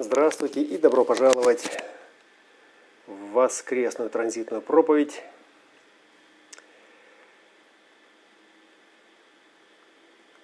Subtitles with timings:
[0.00, 1.76] Здравствуйте и добро пожаловать
[3.08, 5.24] в воскресную транзитную проповедь.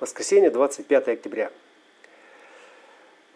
[0.01, 1.53] Воскресенье, 25 октября.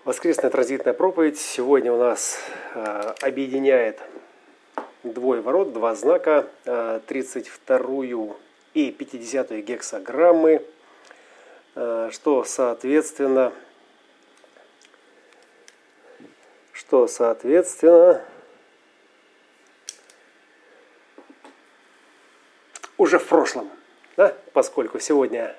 [0.02, 2.40] Воскресная транзитная проповедь сегодня у нас
[2.74, 4.00] э, объединяет
[5.04, 8.34] двое ворот, два знака, э, 32
[8.74, 10.64] и 50 гексограммы,
[11.76, 13.52] э, что соответственно
[16.88, 18.22] что соответственно
[22.96, 23.68] уже в прошлом,
[24.16, 25.54] да, поскольку сегодня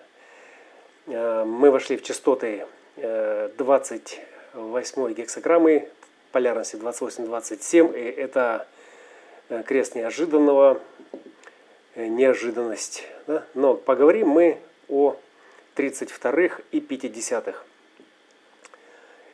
[1.05, 2.65] э, мы вошли в частоты
[2.95, 4.17] 28
[4.55, 5.87] э, гексограммы
[6.31, 8.67] полярности 28-27, и это
[9.49, 10.81] э, крест неожиданного,
[11.95, 13.05] неожиданность.
[13.27, 13.45] Да?
[13.53, 14.57] Но поговорим мы
[14.87, 15.15] о
[15.75, 17.68] 32-х и 50-х.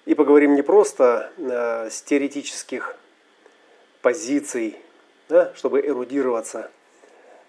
[0.06, 2.96] И поговорим не просто э, с теоретических
[4.02, 4.78] позиций,
[5.30, 6.70] да, чтобы эрудироваться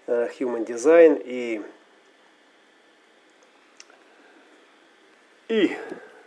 [0.06, 1.62] э, human design и,
[5.48, 5.76] и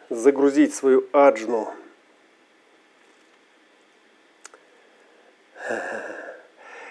[0.09, 1.73] загрузить свою аджну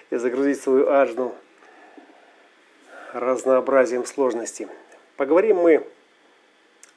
[0.09, 1.33] и загрузить свою аджну
[3.13, 4.67] разнообразием сложностей.
[5.15, 5.87] Поговорим мы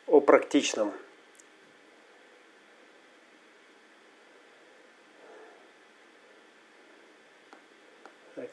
[0.09, 0.93] о практичном–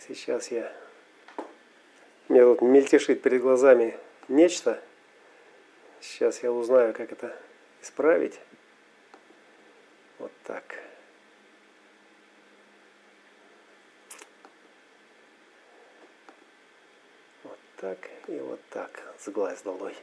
[0.09, 0.73] Сейчас я...
[2.29, 3.95] Меня тут мельтешит перед глазами
[4.27, 4.81] нечто.
[6.01, 7.35] Сейчас я узнаю, как это
[7.83, 8.39] исправить.
[10.17, 10.63] Вот так.
[17.43, 19.13] Вот так и вот так.
[19.19, 19.93] С глаз долой.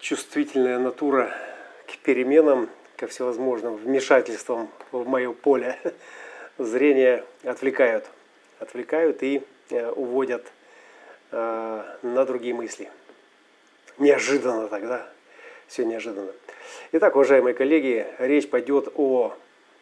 [0.00, 1.32] Чувствительная натура
[1.86, 5.78] к переменам, ко всевозможным вмешательствам в мое поле
[6.58, 8.04] зрение отвлекают.
[8.58, 10.46] Отвлекают и э, уводят
[11.30, 12.88] э, на другие мысли.
[13.98, 15.06] Неожиданно тогда.
[15.66, 16.32] Все неожиданно.
[16.92, 19.34] Итак, уважаемые коллеги, речь пойдет о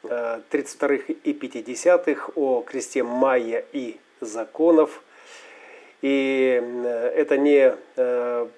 [0.02, 5.02] 32-х э, и 50-х, о кресте Майя и законов.
[6.00, 6.60] И
[7.14, 7.76] это не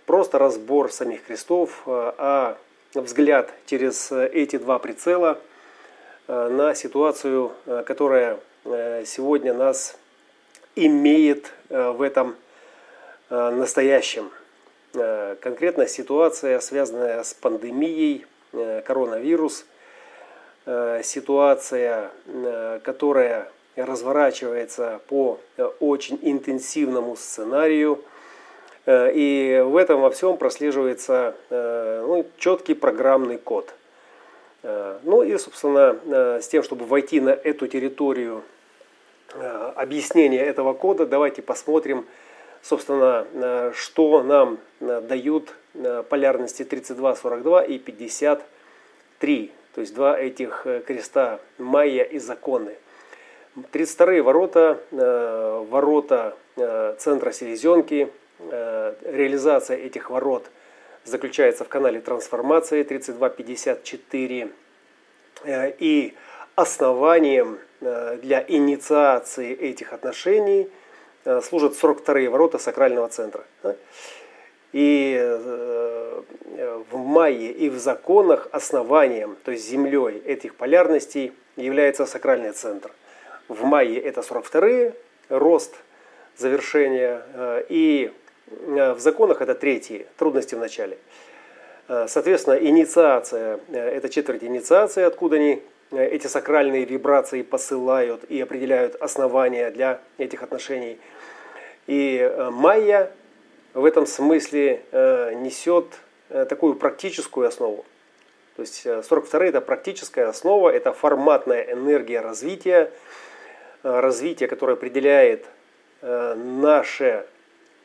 [0.06, 2.56] просто разбор самих крестов, а
[2.94, 5.38] взгляд через эти два прицела–
[6.26, 9.96] на ситуацию, э, которая э, сегодня нас
[10.76, 12.34] имеет в этом
[13.30, 14.32] настоящем.
[14.92, 18.26] Конкретно ситуация, связанная с пандемией,
[18.84, 19.66] коронавирус,
[20.66, 22.10] ситуация,
[22.82, 25.38] которая разворачивается по
[25.78, 28.02] очень интенсивному сценарию.
[28.88, 33.83] И в этом во всем прослеживается ну, четкий программный код– Э,
[34.64, 38.42] ну и, собственно, э, с тем, чтобы войти на эту территорию
[39.34, 42.06] э, объяснения этого кода, давайте посмотрим,
[42.62, 45.52] собственно, что нам дают
[46.08, 49.52] полярности 32, 42 и 53.
[49.74, 52.74] То есть два этих креста майя и законы.
[53.70, 56.36] 32 ворота, ворота
[56.98, 58.10] центра селезенки,
[58.40, 60.46] реализация этих ворот–
[61.04, 64.48] заключается в канале трансформации 3254.
[65.44, 66.14] Э, и
[66.54, 70.70] основанием э, для инициации этих отношений
[71.24, 73.44] э, служат 42-е ворота сакрального центра.
[74.72, 75.16] И
[76.90, 82.90] в мае и в законах основанием, то есть землей этих полярностей является сакральный центр.
[83.46, 84.94] В мае это 42-е,
[85.28, 85.76] рост,
[86.36, 87.22] завершение,
[87.68, 88.12] и
[88.46, 90.98] в законах это третьи, трудности в начале.
[91.88, 98.96] Э, соответственно, инициация, э, это четверть инициации, откуда они эти сакральные вибрации посылают и определяют
[98.96, 100.98] основания для этих отношений.
[101.86, 103.12] И майя
[103.74, 104.82] в этом смысле
[105.36, 105.86] несет
[106.30, 107.84] такую практическую основу.
[108.56, 112.90] То есть 42 это практическая основа, это форматная энергия развития,
[113.84, 115.44] развитие, которое определяет
[116.02, 117.24] наше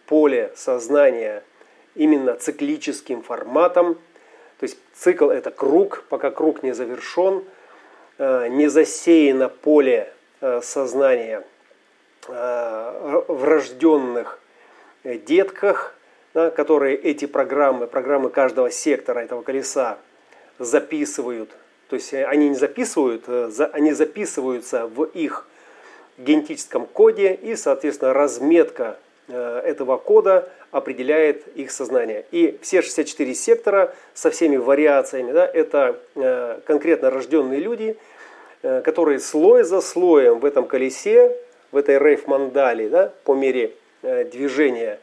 [0.10, 1.44] поле сознания
[1.94, 3.94] именно циклическим форматом.
[4.60, 7.46] То есть цикл это круг, пока круг не завершен,
[8.18, 10.12] э, не засеяно поле
[10.42, 11.44] э, сознания
[12.28, 14.40] э, в рожденных
[15.04, 15.96] детках,
[16.34, 19.98] которые эти программы, программы каждого сектора этого колеса
[20.58, 21.50] записывают.
[21.88, 23.24] То есть они не записывают,
[23.74, 25.48] они записываются в их
[26.18, 28.98] генетическом коде и, соответственно, разметка
[29.30, 32.26] этого кода определяет их сознание.
[32.32, 36.00] И все 64 сектора со всеми вариациями, да, это
[36.66, 37.96] конкретно рожденные люди,
[38.62, 41.38] которые слой за слоем в этом колесе,
[41.72, 43.72] в этой рейф-мандали, да, по мере
[44.02, 45.00] движения,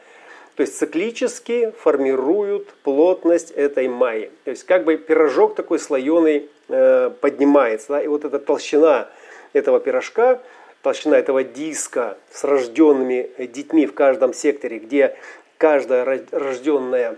[0.57, 4.31] то есть циклически формируют плотность этой майи.
[4.45, 7.89] То есть как бы пирожок такой слоеный поднимается.
[7.89, 9.09] Да, и вот эта толщина
[9.53, 10.41] этого пирожка–
[10.87, 15.17] толщина этого диска с рожденными детьми в каждом секторе, где
[15.59, 17.17] каждая рожденная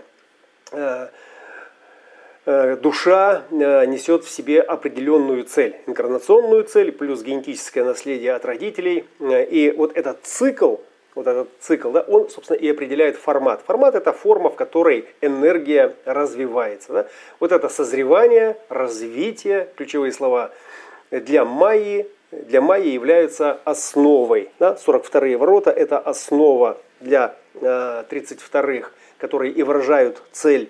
[0.71, 1.07] э,
[2.47, 9.05] э, душа э, несет в себе определенную цель, инкарнационную цель плюс генетическое наследие от родителей.
[9.19, 10.77] И вот этот цикл,
[11.13, 13.61] вот этот цикл, да, он, собственно, и определяет формат.
[13.67, 16.91] Формат– это форма, в которой энергия развивается.
[16.91, 17.07] Да?
[17.39, 20.49] Вот это созревание, развитие, ключевые слова
[21.11, 24.49] для Майи, для майя являются основой.
[24.59, 24.77] Да?
[24.85, 30.69] 42-е ворота– это основа для 32-х, э, которые и выражают цель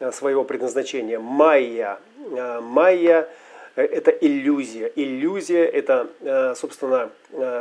[0.00, 1.18] э, своего предназначения.
[1.18, 1.98] Майя.
[2.30, 3.28] Э, майя–
[3.76, 4.90] это иллюзия.
[4.94, 7.10] Иллюзия– это, собственно,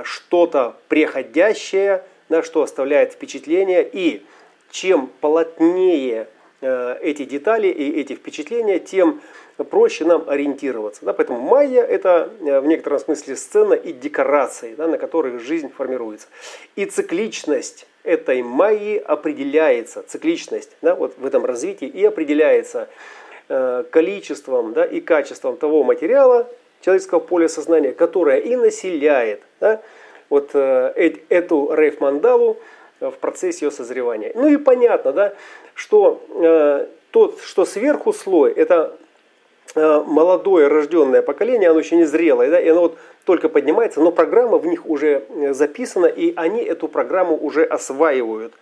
[0.04, 3.88] что-то преходящее, да, что оставляет впечатление.
[3.92, 4.24] И
[4.70, 6.28] чем плотнее
[6.62, 9.22] эти детали и эти впечатления, тем
[9.58, 11.06] проще нам ориентироваться.
[11.06, 11.14] Да?
[11.14, 16.28] Поэтому майя– это э, в некотором смысле сцена и декорации, да, на которых жизнь формируется.
[16.76, 22.90] И цикличность этой майи определяется, цикличность да, вот в этом развитии и определяется
[23.50, 26.50] э, количеством да, и качеством того материала
[26.82, 29.82] человеческого поля сознания, которое и населяет да,
[30.30, 32.58] вот, э, эту рейф-мандалу
[33.00, 34.32] в процессе ее созревания.
[34.34, 35.34] Ну и понятно, да,
[35.76, 39.03] что э, тот, что сверху слой, это Э,
[39.76, 44.58] молодое рожденное поколение, оно еще не зрелое, да, и оно вот только поднимается, но программа
[44.58, 48.54] в них уже э, записана, и они эту программу уже осваивают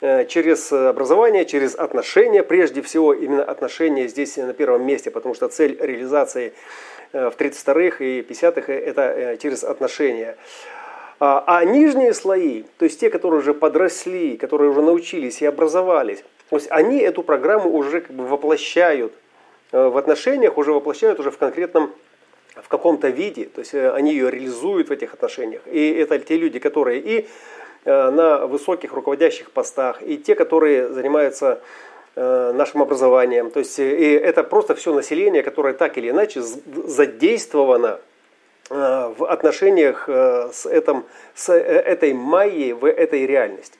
[0.00, 5.48] э, через образование, через отношения, прежде всего именно отношения здесь на первом месте, потому что
[5.48, 6.52] цель реализации
[7.12, 10.36] в 32-х и 50-х это через отношения.
[11.20, 16.24] А, а нижние слои, то есть те, которые уже подросли, которые уже научились и образовались,
[16.50, 19.23] то есть они эту программу уже как бы воплощают Э,
[19.74, 21.90] в отношениях уже воплощают уже в конкретном
[22.62, 25.62] в каком-то виде, то есть э, они ее реализуют в этих отношениях.
[25.66, 27.28] И это те люди, которые и
[27.84, 31.60] э, на высоких руководящих постах, и те, которые занимаются
[32.16, 33.50] нашим образованием.
[33.50, 37.98] То есть и это просто все население, которое так или иначе задействовано
[38.70, 41.02] в отношениях с, этим,
[41.34, 43.76] с этой майей в этой реальности.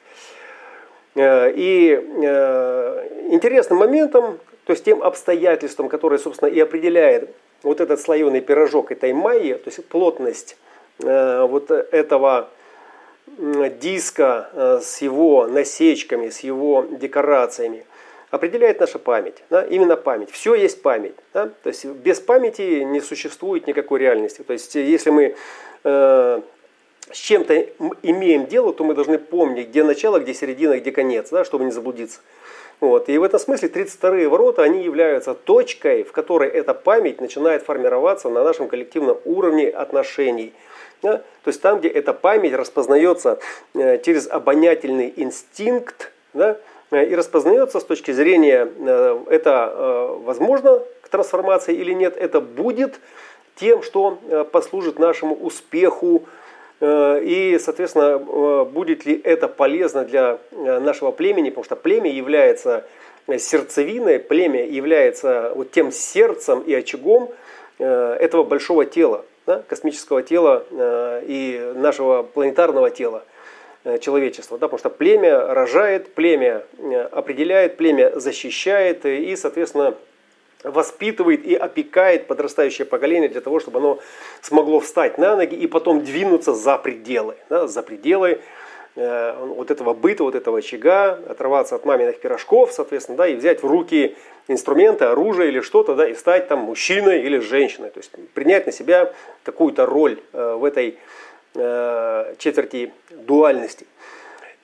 [1.15, 1.97] И
[3.31, 7.31] интересным моментом то есть тем обстоятельством, которое, собственно, и определяет
[7.63, 10.57] вот этот слоеный пирожок этой майи, то есть плотность
[11.03, 12.49] э, вот этого
[13.27, 17.85] диска э, с его насечками, с его декорациями,
[18.31, 19.43] определяет наша память.
[19.51, 19.65] Да?
[19.65, 20.31] Именно память.
[20.31, 21.15] Все есть память.
[21.33, 21.51] Да?
[21.63, 24.43] То есть без памяти не существует никакой реальности.
[24.43, 25.37] То есть если мы
[25.85, 26.41] э,
[27.11, 27.67] с чем-то
[28.03, 31.71] имеем дело, то мы должны помнить, где начало, где середина, где конец, да, чтобы не
[31.71, 32.21] заблудиться.
[32.81, 33.09] Вот.
[33.09, 38.29] И в этом смысле 32-е ворота, они являются точкой, в которой эта память начинает формироваться
[38.29, 40.53] на нашем коллективном уровне отношений.
[41.03, 41.19] Да?
[41.19, 43.39] То есть там, где эта память распознается
[43.75, 46.57] э, через обонятельный инстинкт, да?
[46.91, 53.01] Э, и распознается с точки зрения, э, это возможно к трансформации или нет, это будет
[53.57, 54.19] тем, что
[54.51, 56.25] послужит нашему успеху,
[57.23, 62.85] и, соответственно, э, будет ли это полезно для э, нашего племени, потому что племя является
[63.27, 67.31] сердцевиной, племя является вот тем сердцем и очагом
[67.79, 70.65] этого большого тела, да, космического тела
[71.27, 73.25] и нашего планетарного тела
[74.01, 74.59] человечества.
[74.59, 76.65] Да, потому что племя рожает, племя
[77.13, 79.95] определяет, племя защищает и, соответственно,
[80.65, 83.99] воспитывает и опекает подрастающее поколение для того, чтобы оно
[84.41, 88.41] смогло встать на ноги и потом двинуться за пределы, да, за пределы
[88.97, 93.63] э, вот этого быта, вот этого очага, оторваться от маминых пирожков, соответственно, да, и взять
[93.63, 94.17] в руки
[94.49, 98.73] инструменты, оружие или что-то, да, и стать там мужчиной или женщиной, то есть принять на
[98.73, 100.99] себя какую-то роль э, в этой
[101.55, 103.87] э, четверти дуальности.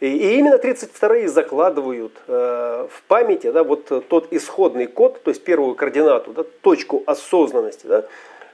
[0.00, 5.74] И именно 32-е закладывают э, в памяти да, вот тот исходный код, то есть первую
[5.74, 8.04] координату, да, точку осознанности да,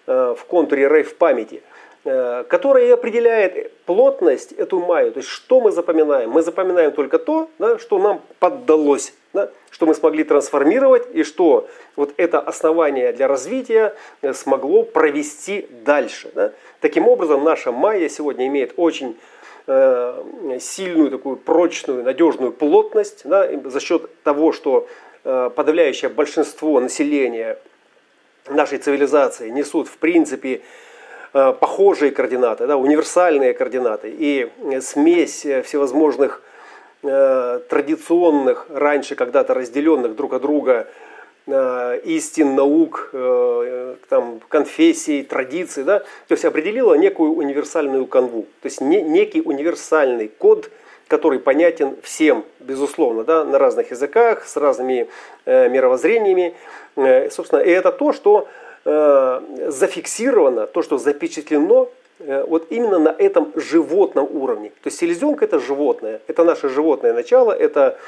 [0.08, 1.62] э, в контуре в памяти,
[2.04, 5.12] э, которая и определяет плотность эту маю.
[5.12, 6.30] То есть что мы запоминаем?
[6.30, 11.68] Мы запоминаем только то, да, что нам поддалось, да, что мы смогли трансформировать и что
[11.94, 13.94] вот это основание для развития
[14.32, 16.28] смогло провести дальше.
[16.34, 16.50] Да.
[16.80, 19.16] Таким образом, наша майя сегодня имеет очень
[19.66, 24.86] сильную, такую прочную, надежную плотность да, за счет того, что
[25.24, 27.58] подавляющее большинство населения
[28.48, 30.62] нашей цивилизации несут в принципе
[31.32, 36.42] похожие координаты, да, универсальные координаты и смесь всевозможных
[37.02, 41.15] традиционных, раньше когда-то разделенных друг от друга Э,
[41.48, 48.80] истин, наук, э, там, конфессий, традиций, да, то есть определила некую универсальную канву, то есть
[48.80, 50.70] не, некий универсальный код,
[51.08, 55.08] который понятен всем, безусловно, да, на разных языках, с разными
[55.44, 56.54] э, мировоззрениями.
[56.96, 58.48] Э, собственно, и это то, что
[58.84, 64.70] э, зафиксировано, то, что запечатлено э, вот именно на этом животном уровне.
[64.82, 67.98] То есть селезенка это животное, это наше животное начало, это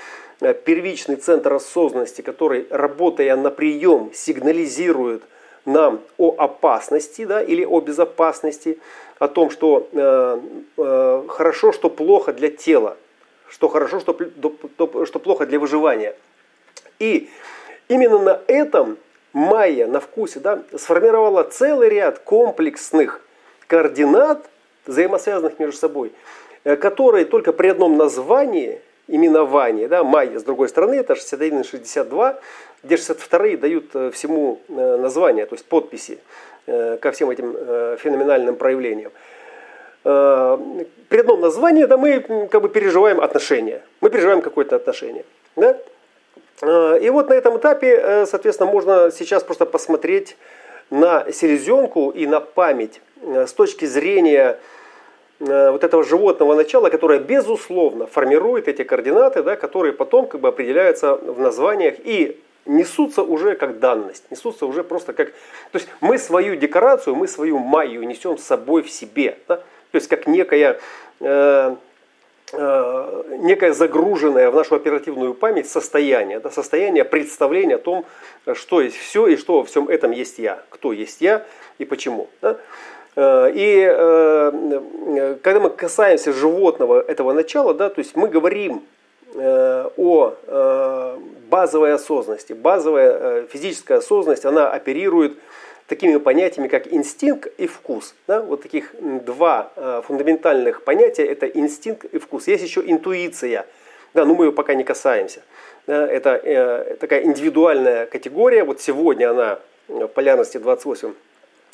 [0.41, 5.23] Э, первичный центр осознанности, который, работая на прием, сигнализирует
[5.65, 8.79] нам о опасности да, или о безопасности,
[9.19, 10.41] о том, что э,
[10.77, 12.97] э, хорошо, что плохо для тела,
[13.49, 14.17] что хорошо, что,
[15.07, 16.15] что плохо для выживания.
[17.01, 17.29] И
[17.89, 18.97] именно на этом
[19.33, 23.21] Майя на вкусе да, сформировала целый ряд комплексных
[23.69, 24.49] координат,
[24.87, 26.13] взаимосвязанных между собой,
[26.65, 29.87] э, которые только при одном названии именование.
[29.87, 32.39] Да, майя, с другой стороны, это 61 и 62,
[32.83, 36.19] где 62 дают э, всему э, название, то есть подписи
[37.01, 37.57] ко всем этим
[37.97, 39.11] феноменальным проявлениям.
[40.03, 42.21] При одном названии да, мы
[42.51, 43.81] как бы переживаем отношения.
[44.03, 45.25] Мы переживаем какое-то отношение.
[45.57, 45.79] Да?
[46.99, 50.37] И вот на этом этапе, соответственно, можно сейчас просто посмотреть
[50.91, 54.59] на селезенку и на память с точки зрения
[55.41, 60.49] Э, вот этого животного начала, которое безусловно формирует эти координаты, да, которые потом как бы
[60.49, 65.29] определяются в названиях и несутся уже как данность, несутся уже просто как...
[65.71, 69.39] То есть мы свою декорацию, мы свою майю несем с собой в себе.
[69.47, 69.57] Да?
[69.57, 69.63] То
[69.95, 70.81] есть как некая,
[71.21, 71.77] э,
[72.53, 76.51] э, некое загруженное в нашу оперативную память состояние, да?
[76.51, 78.05] состояние представления о том,
[78.55, 81.47] что есть все и что во всем этом есть я, кто есть я
[81.79, 82.29] и почему.
[82.43, 82.59] Да?
[83.17, 88.85] Э, и э, когда мы касаемся животного этого начала, да, то есть мы говорим
[89.35, 91.19] э, о
[91.51, 92.53] базовой осознанности.
[92.53, 95.39] Базовая физическая осознанность, она оперирует
[95.87, 98.15] такими понятиями, как инстинкт и вкус.
[98.27, 98.43] Да?
[98.43, 99.71] Вот таких два
[100.07, 102.47] фундаментальных понятия– это инстинкт и вкус.
[102.49, 103.67] Есть еще интуиция,
[104.13, 105.41] да, но мы ее пока не касаемся.
[105.87, 106.07] Да?
[106.07, 108.63] Это такая индивидуальная категория.
[108.65, 111.15] Вот сегодня она в полярности 28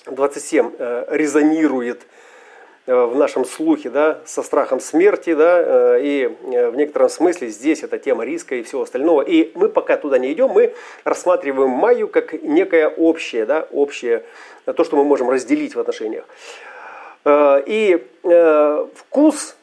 [0.06, 2.02] 27 э, резонирует
[2.86, 7.82] э, в нашем слухе да, со страхом смерти, да, э, и в некотором смысле здесь
[7.82, 9.22] это тема риска и всего остального.
[9.22, 14.24] И мы пока туда не идем, мы рассматриваем Майю как некое общее, да, общее,
[14.64, 16.24] то, что мы можем разделить в отношениях.
[17.26, 18.06] И
[18.94, 19.56] вкус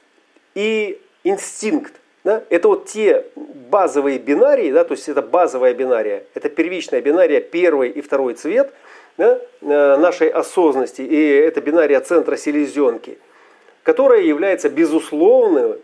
[0.55, 1.93] и инстинкт,
[2.23, 7.39] да, это вот те базовые бинарии, да, то есть это базовая бинария, это первичная бинария,
[7.39, 8.73] первый и второй цвет–
[9.21, 13.19] да, э, нашей осознанности, и это бинария центра селезенки,
[13.83, 15.77] которая является безусловной,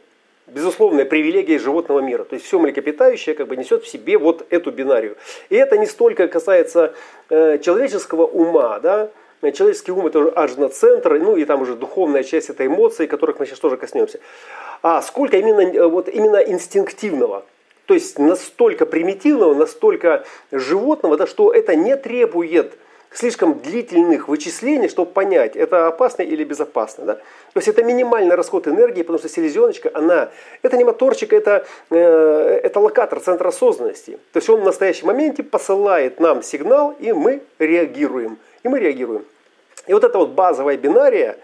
[0.47, 2.23] безусловной привилегией животного мира.
[2.23, 5.17] То есть все млекопитающее как бы несет в себе вот эту бинарию.
[5.49, 6.95] И это не столько касается
[7.29, 9.09] э, человеческого ума, да,
[9.53, 13.45] Человеческий ум это уже ажна-центр, ну и там уже духовная часть этой эмоции, которых мы
[13.45, 14.19] сейчас тоже коснемся.
[14.81, 17.45] А сколько именно, э, вот именно инстинктивного,
[17.85, 22.73] то есть настолько примитивного, настолько животного, да, что это не требует
[23.17, 27.05] слишком длительных вычислений, чтобы понять, это опасно или безопасно.
[27.05, 27.15] Да?
[27.15, 27.21] То
[27.55, 30.29] есть это минимальный расход энергии, потому что селезеночка, она,
[30.61, 34.19] это не моторчик, это, э, это локатор, центр осознанности.
[34.33, 38.37] То есть он в настоящем моменте посылает нам сигнал, и мы реагируем.
[38.61, 39.25] И мы реагируем.
[39.87, 41.37] И вот эта вот базовая бинария,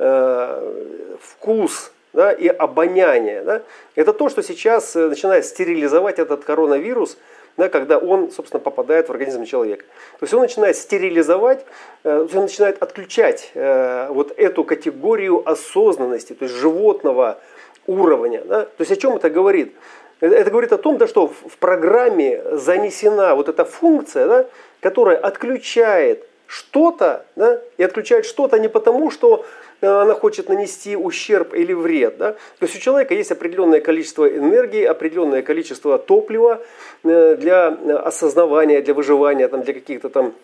[0.00, 3.62] э, вкус да, и обоняние, да,
[3.94, 7.16] это то, что сейчас э, начинает стерилизовать этот коронавирус–
[7.56, 9.84] да, когда он, собственно, попадает в организм человека.
[10.18, 11.64] То есть он начинает стерилизовать,
[12.04, 17.38] э, он начинает отключать э, вот эту категорию осознанности, то есть животного
[17.86, 18.42] уровня.
[18.44, 18.62] Да?
[18.64, 19.74] То есть о чем это говорит?
[20.20, 24.46] Это говорит о том, да, что в программе занесена вот эта функция, да,
[24.80, 29.46] которая отключает что-то, да, и отключает что-то не потому, что
[29.80, 32.18] э, она хочет нанести ущерб или вред.
[32.18, 32.32] Да?
[32.32, 36.60] То есть у человека есть определенное количество энергии, определенное количество топлива
[37.04, 37.68] э, для
[38.04, 40.34] осознавания, для выживания, там, для каких-то там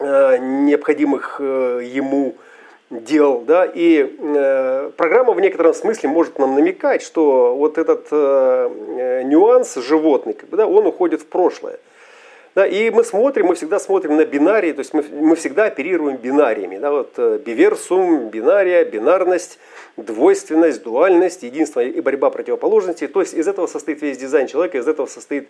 [0.00, 2.34] э, необходимых ему
[2.90, 3.42] дел.
[3.46, 3.70] Да?
[3.72, 4.02] И
[4.96, 11.22] программа в некотором смысле может нам намекать, что вот этот нюанс животный, да, он уходит
[11.22, 11.78] в прошлое.
[12.56, 16.16] Да, и мы смотрим, мы всегда смотрим на бинарии, то есть мы, мы всегда оперируем
[16.16, 16.78] бинариями.
[16.78, 19.58] Да, вот э, биверсум, бинария, бинарность,
[19.98, 23.08] двойственность, дуальность, единство и борьба противоположностей.
[23.08, 25.48] То есть из этого состоит весь дизайн человека, из этого состоит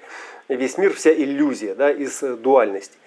[0.48, 2.98] весь мир, вся иллюзия да, из дуальности.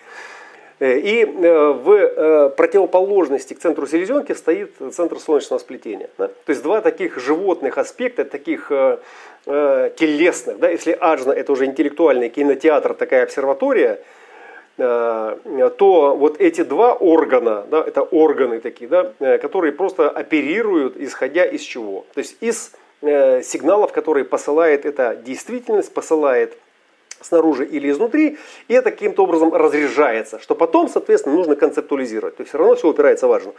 [0.80, 6.10] Э, и э, в противоположности к центру селезенки стоит центр солнечного сплетения.
[6.18, 6.28] Да?
[6.28, 8.98] То есть два таких животных аспекта, таких э,
[9.46, 14.00] телесных, да, если Аджна это уже интеллектуальный кинотеатр, такая обсерватория,
[14.78, 20.96] э, то вот эти два органа, да, это органы такие, да, э, которые просто оперируют,
[20.98, 22.06] исходя из чего?
[22.14, 22.72] То есть из
[23.02, 26.58] э, сигналов, которые посылает эта действительность, посылает
[27.22, 32.38] снаружи или изнутри, и это каким-то образом разряжается, что потом, соответственно, нужно концептуализировать.
[32.38, 33.54] То есть все равно все упирается в важно.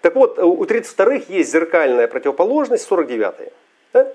[0.00, 3.52] Так вот, у 32-х есть зеркальная противоположность, 49-е.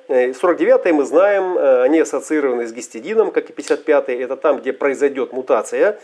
[0.09, 4.21] 49-е мы знаем, э, они ассоциированы с гистидином, как и 55-е.
[4.21, 5.99] Это там, где произойдет мутация.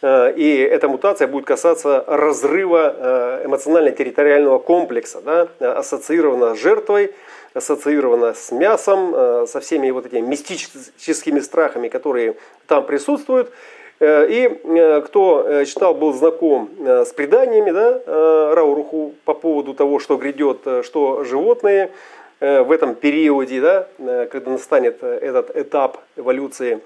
[0.00, 5.48] Э, и эта мутация будет касаться разрыва э, эмоционально-территориального комплекса, да,
[5.78, 7.14] ассоциирована с жертвой,
[7.54, 13.52] ассоциирована с мясом, со всеми вот этими мистическими страхами, которые там присутствуют.
[14.00, 14.60] И
[15.06, 21.90] кто читал, был знаком с преданиями да, Рауруху по поводу того, что грядет, что животные
[22.42, 26.80] Э, в этом периоде, да, э, когда настанет э, этот этап эволюции,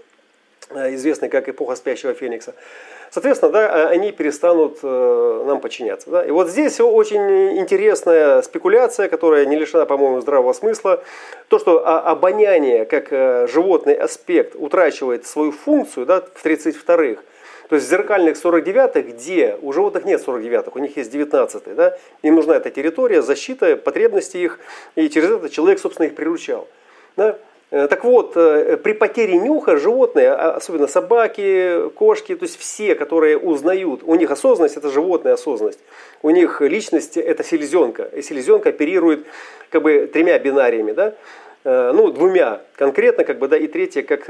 [0.68, 2.54] известный как эпоха спящего феникса,
[3.10, 6.10] соответственно, да, они перестанут нам подчиняться.
[6.10, 6.24] Да.
[6.24, 11.02] И вот здесь очень интересная спекуляция, которая не лишена, по-моему, здравого смысла.
[11.48, 17.22] То, что обоняние как животный аспект утрачивает свою функцию да, в 32-х,
[17.68, 21.98] то есть в зеркальных 49-х, где у животных нет 49-х, у них есть 19-й, да,
[22.22, 24.60] им нужна эта территория, защита, потребности их,
[24.94, 26.68] и через это человек, собственно, их приручал.
[27.16, 27.36] Да?
[27.76, 32.94] Э, так вот, э, при потере нюха животные, а, особенно собаки, кошки, то есть все,
[32.94, 35.80] которые узнают, у них осознанность– это животная осознанность,
[36.22, 39.26] у них личность– это селезенка, и селезенка оперирует
[39.68, 41.12] как бы тремя бинариями, да?
[41.64, 44.26] Э, ну, двумя конкретно, как бы, да, и третья как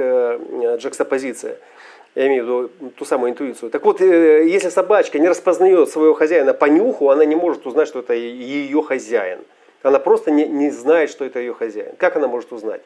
[0.81, 1.57] джекстопозиция–
[2.17, 3.71] я имею в виду ту самую интуицию.
[3.71, 7.99] Так вот, если собачка не распознает своего хозяина по нюху, она не может узнать, что
[7.99, 9.41] это ее хозяин.
[9.83, 11.95] Она просто не, не знает, что это ее хозяин.
[11.99, 12.81] Как она может узнать?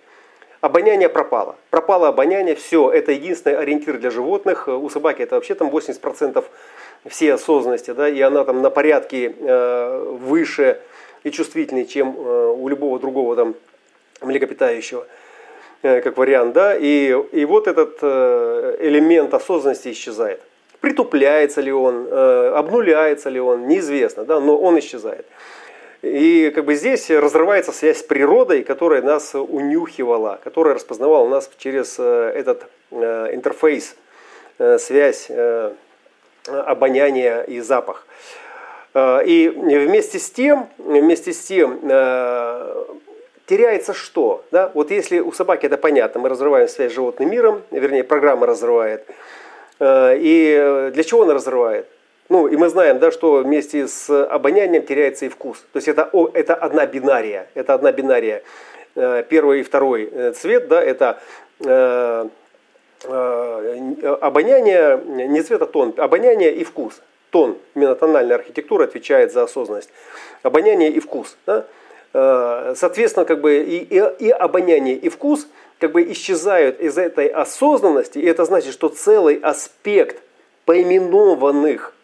[0.61, 1.57] Обоняние пропало.
[1.71, 4.69] Пропало обоняние, все, это единственный ориентир для животных.
[4.69, 6.45] У собаки это вообще там 80%
[7.07, 10.81] всей осознанности, да, и она там на порядке э, выше
[11.25, 13.55] и чувствительнее, чем э, у любого другого там
[14.21, 15.07] млекопитающего.
[15.83, 20.43] Э, как вариант, да, и, и вот этот э, элемент осознанности исчезает.
[20.81, 25.25] Притупляется ли он, э, обнуляется ли он, неизвестно, да, но он исчезает.
[26.03, 31.99] И как бы здесь разрывается связь с природой, которая нас унюхивала, которая распознавала нас через
[31.99, 33.97] этот интерфейс,
[34.79, 35.31] связь
[36.47, 38.07] обоняния и запах.
[38.97, 41.81] И вместе с тем, вместе с тем
[43.51, 44.45] теряется что?
[44.53, 44.71] Да?
[44.73, 49.05] Вот если у собаки это понятно, мы разрываем связь с животным миром, вернее, программа разрывает.
[49.81, 51.87] Э, и для чего она разрывает?
[52.31, 55.59] Ну, и мы знаем, да, что вместе с обонянием теряется и вкус.
[55.73, 57.49] То есть это, это одна бинария.
[57.55, 58.43] Это одна бинария.
[58.95, 61.21] Э, первый и второй э, цвет, да, это
[64.21, 67.01] обоняние, не цвет, а тон, обоняние и вкус.
[67.31, 69.91] Тон, именно тональная архитектура отвечает за осознанность.
[70.43, 71.37] Обоняние и вкус.
[71.47, 71.67] Да?
[72.13, 75.47] Э, соответственно, как бы и, и, и обоняние, и вкус
[75.79, 80.23] как бы исчезают из этой осознанности, и это значит, что целый аспект
[80.65, 81.95] поименованных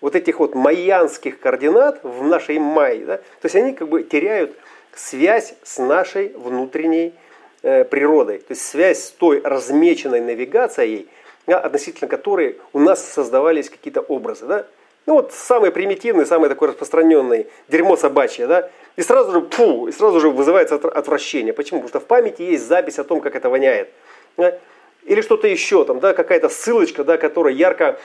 [0.00, 4.56] вот этих вот майянских координат в нашей майе, да, то есть они как бы теряют
[4.94, 7.14] связь с нашей внутренней
[7.62, 11.08] э, природой, то есть связь с той размеченной навигацией,
[11.46, 14.46] да, относительно которой у нас создавались какие-то образы.
[14.46, 14.66] Да?
[15.06, 19.92] Ну вот самый примитивный, самый такой распространенный, дерьмо собачье, да, и сразу же, фу, и
[19.92, 21.52] сразу же вызывается отвращение.
[21.52, 21.80] Почему?
[21.80, 23.88] Потому что в памяти есть запись о том, как это воняет.
[24.36, 24.58] Да?
[25.06, 27.98] Или что-то еще, там, да, какая-то ссылочка, да, которая ярко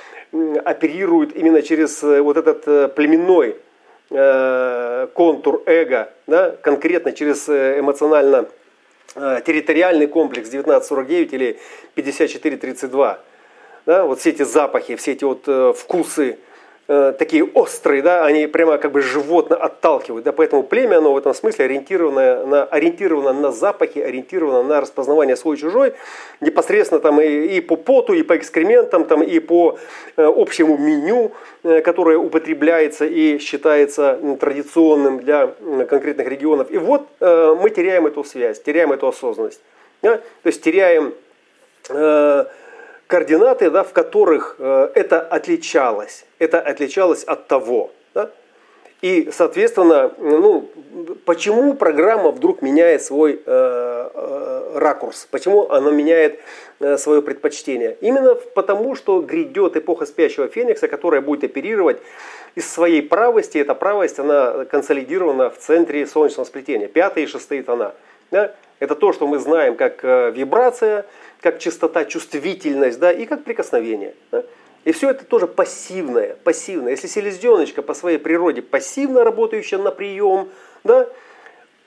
[0.64, 3.58] оперирует именно через э, вот этот э, племенной
[4.12, 8.48] э, контур эго, да, конкретно через эмоционально
[9.14, 11.60] территориальный комплекс 1949 или
[11.96, 13.20] 5432.
[13.86, 16.38] Да, вот все эти запахи, все эти вот вкусы,
[16.94, 20.26] Э, такие острые, да, они прямо как бы животно отталкивают.
[20.26, 25.38] Да, поэтому племя, оно в этом смысле ориентировано на, ориентировано на запахи, ориентировано на распознавание
[25.38, 25.94] свой-чужой,
[26.42, 29.80] непосредственно там и, и по поту, и по экскрементам, там, и по
[30.18, 31.32] э, общему меню,
[31.64, 35.48] э, которое употребляется и считается традиционным для
[35.88, 36.72] конкретных регионов.
[36.72, 39.62] И вот э, мы теряем эту связь, теряем эту осознанность.
[40.02, 40.18] Да?
[40.18, 41.14] То есть теряем...
[41.88, 42.48] Э,
[43.12, 46.26] координаты, да, в которых э, это отличалось.
[46.40, 47.92] Это отличалось от того.
[48.14, 48.32] Да?
[49.02, 50.70] И, соответственно, ну,
[51.26, 55.28] почему программа вдруг меняет свой э, э, ракурс?
[55.30, 56.40] Почему она меняет
[56.80, 57.98] э, свое предпочтение?
[58.00, 61.98] Именно потому, что грядет эпоха спящего феникса, которая будет оперировать
[62.56, 63.58] из своей правости.
[63.58, 66.88] Эта правость, она консолидирована в центре солнечного сплетения.
[66.88, 67.94] Пятые и шестые тона.
[68.32, 68.54] Да?
[68.80, 71.06] Это то, что мы знаем как э, вибрация,
[71.42, 74.14] как частота, чувствительность да, и как прикосновение.
[74.32, 74.44] Да?
[74.84, 76.92] И все это тоже пассивное, пассивное.
[76.92, 80.50] Если селезеночка по своей природе пассивно работающая на прием,
[80.84, 81.08] да,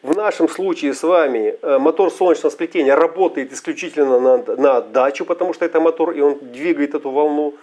[0.03, 5.55] в нашем случае с вами э, мотор солнечного сплетения работает исключительно на, на отдачу, потому
[5.55, 7.55] что это мотор, и он двигает эту волну,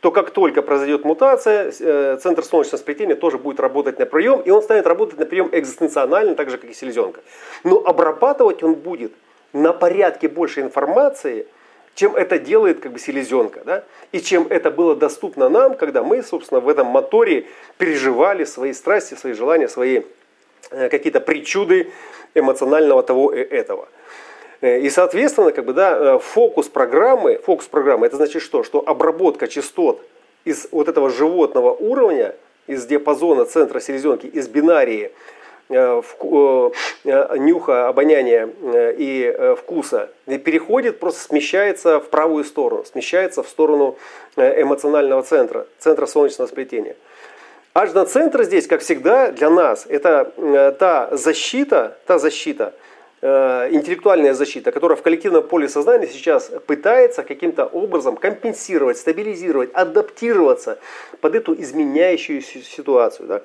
[0.00, 4.50] то как только произойдет мутация, э, центр солнечного сплетения тоже будет работать на прием, и
[4.50, 7.20] он станет работать на прием экзистенционально, так же, как и селезенка.
[7.62, 9.12] Но обрабатывать он будет
[9.56, 11.46] на порядке больше информации–
[11.96, 13.84] чем это делает как бы селезенка, да?
[14.12, 17.46] и чем это было доступно нам, когда мы, собственно, в этом моторе
[17.78, 20.02] переживали свои страсти, свои желания, свои
[20.70, 21.90] э, какие-то причуды
[22.34, 23.88] эмоционального того и этого.
[24.60, 28.62] Э, и, соответственно, как бы, да, э, фокус программы, фокус программы, это значит что?
[28.62, 30.02] Что обработка частот
[30.44, 32.34] из вот этого животного уровня,
[32.66, 35.12] из диапазона центра селезенки, из бинарии–
[35.68, 43.96] нюха, обоняния э, и вкуса переходит, просто смещается в правую сторону, смещается в сторону
[44.36, 46.96] эмоционального центра, центра солнечного сплетения.
[47.74, 52.72] Ажна-центр здесь, как всегда, для нас это та защита, та защита,
[53.20, 60.78] интеллектуальная защита, которая в коллективном поле сознания сейчас пытается каким-то образом компенсировать, стабилизировать, адаптироваться
[61.20, 63.28] под эту изменяющуюся ситуацию.
[63.28, 63.42] Да?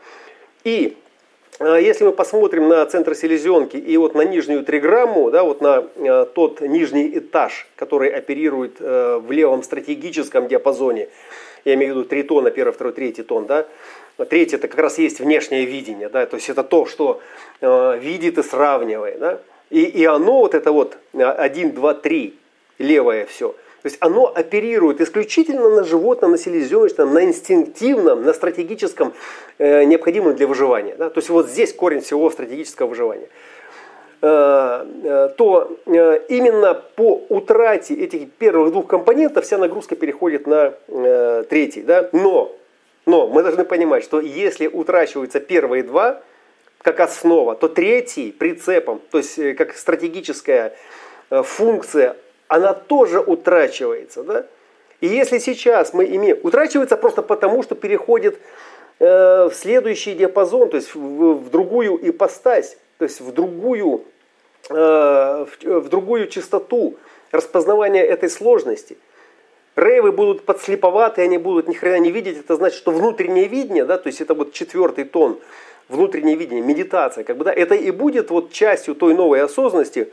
[0.64, 0.98] И
[1.62, 6.26] если мы посмотрим на центр селезенки и вот на нижнюю триграмму, да, вот на э,
[6.34, 11.10] тот нижний этаж, который оперирует э, в левом стратегическом диапазоне,
[11.64, 13.68] я имею в виду три тона, первый, второй, третий тон, да,
[14.30, 17.22] третий это как раз есть внешнее видение, да, то есть это то, что
[17.62, 22.34] э, видит и сравнивает, да, и, и оно вот это вот 1, 2, 3,
[22.80, 29.14] левое все– то есть оно оперирует исключительно на животном, на селезеночном, на инстинктивном, на стратегическом,
[29.58, 30.96] э, необходимом для выживания.
[30.96, 31.10] Да?
[31.10, 33.28] То есть вот здесь корень всего стратегического выживания.
[34.24, 40.76] Э, э, то э, именно по утрате этих первых двух компонентов вся нагрузка переходит на
[41.50, 41.82] третий.
[41.82, 42.08] Да?
[42.12, 42.56] Но,
[43.08, 46.22] но мы должны понимать, что если утрачиваются первые два,
[46.84, 50.76] как основа, то третий прицепом, то есть как стратегическая
[51.30, 52.16] функция
[52.52, 54.24] она тоже утрачивается.
[54.24, 54.46] Да?
[55.00, 56.38] И если сейчас мы имеем...
[56.44, 58.40] Утрачивается просто потому, что переходит
[59.00, 64.04] э, в следующий диапазон, то есть в, в другую ипостась, то есть в другую,
[64.70, 66.98] э, в, в другую частоту
[67.32, 68.98] распознавания этой сложности.
[69.78, 72.38] Рейвы будут подслеповаты, они будут ни хрена не видеть.
[72.38, 75.40] Это значит, что внутреннее видение, да, то есть это вот четвертый тон,
[75.88, 80.12] внутреннее видение, медитация, как бы, да, это и будет вот частью той новой осознанности,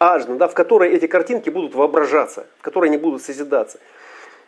[0.00, 3.78] ажна, да, в которой эти картинки будут воображаться, в которой они будут созидаться.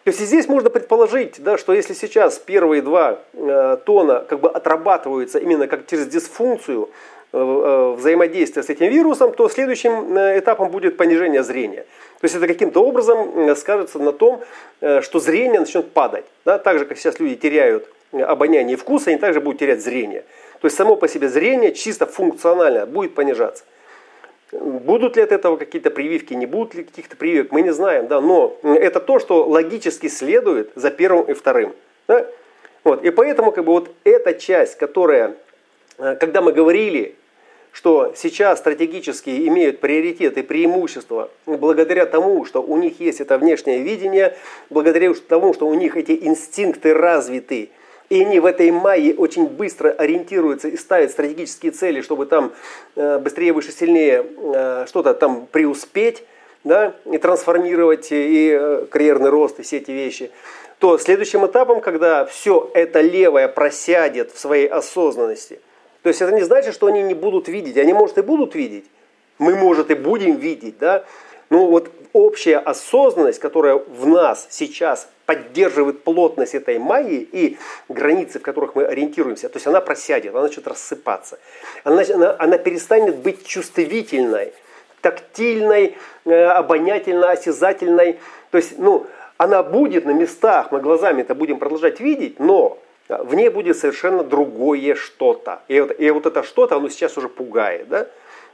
[0.05, 4.49] То есть здесь можно предположить, да, что если сейчас первые два э, тона как бы
[4.49, 6.89] отрабатываются именно как через дисфункцию
[7.33, 11.85] э, э, взаимодействия с этим вирусом, то следующим э, этапом будет понижение зрения.
[12.21, 14.41] То есть это каким-то образом э, скажется на том,
[14.81, 16.25] что зрение начнет падать.
[16.45, 20.25] Да, так же, как сейчас люди теряют обоняние и вкус, они также будут терять зрение.
[20.61, 23.65] То есть само по себе зрение чисто функционально будет понижаться.
[24.53, 28.21] Будут ли от этого какие-то прививки, не будут ли каких-то прививок, мы не знаем, да,
[28.21, 31.75] но это то, что логически следует за первым и вторым.
[32.07, 32.27] Да?
[32.85, 35.37] Вот, и поэтому как бы вот эта часть, которая,
[35.99, 37.15] э, когда мы говорили,
[37.73, 43.83] что сейчас стратегически имеют приоритет и преимущество благодаря тому, что у них есть это внешнее
[43.83, 44.37] видение,
[44.69, 47.71] благодаря тому, что у них эти инстинкты развиты,
[48.13, 52.53] и они в этой майе очень быстро ориентируются и ставят стратегические цели, чтобы там
[52.95, 56.23] э, быстрее, выше, сильнее э, что-то там преуспеть,
[56.63, 60.31] да, и трансформировать и э, карьерный рост, и все эти вещи,
[60.79, 65.59] то следующим этапом, когда все это левое просядет в своей осознанности,
[66.03, 68.85] то есть это не значит, что они не будут видеть, они, может, и будут видеть,
[69.39, 71.07] мы, может, и будем видеть, да,
[71.49, 78.43] но вот общая осознанность, которая в нас сейчас поддерживает плотность этой магии и границы, в
[78.43, 81.39] которых мы ориентируемся, то есть она просядет, она начнет рассыпаться.
[81.85, 84.53] Она, она, она перестанет быть чувствительной,
[85.01, 88.19] тактильной, э, обонятельной, осязательной.
[88.51, 93.35] То есть, ну, она будет на местах, мы глазами это будем продолжать видеть, но в
[93.35, 95.63] ней будет совершенно другое что-то.
[95.69, 97.89] И вот, и вот это что-то, оно сейчас уже пугает.
[97.89, 98.07] Да?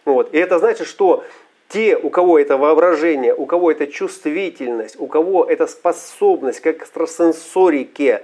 [0.05, 0.33] Вот.
[0.33, 1.25] И это значит, что
[1.69, 8.23] те, у кого это воображение, у кого это чувствительность, у кого эта способность к экстрасенсорике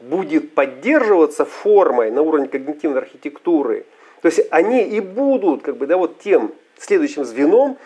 [0.00, 3.86] будет поддерживаться формой на уровне когнитивной архитектуры,
[4.22, 7.76] то есть они и будут как бы, да, вот тем следующим звеном,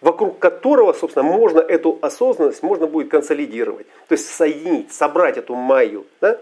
[0.00, 3.86] вокруг которого, собственно, можно эту осознанность можно будет консолидировать.
[4.08, 6.06] То есть соединить, собрать эту майю.
[6.20, 6.38] Да?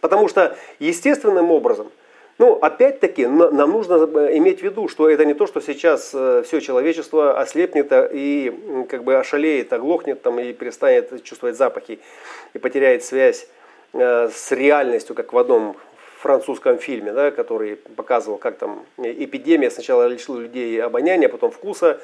[0.00, 1.90] Потому что естественным образом,
[2.38, 3.94] ну, опять-таки, нам нужно
[4.36, 8.86] иметь в виду, что это не то, что сейчас э, все человечество ослепнет э, и
[8.88, 11.98] как бы ошалеет, оглохнет там, и перестанет чувствовать запахи
[12.54, 13.48] и потеряет связь
[13.92, 15.76] э, с реальностью, как в одном
[16.20, 19.70] французском фильме, да, который показывал, как там эпидемия.
[19.70, 22.00] Сначала лишила людей обоняния, потом вкуса,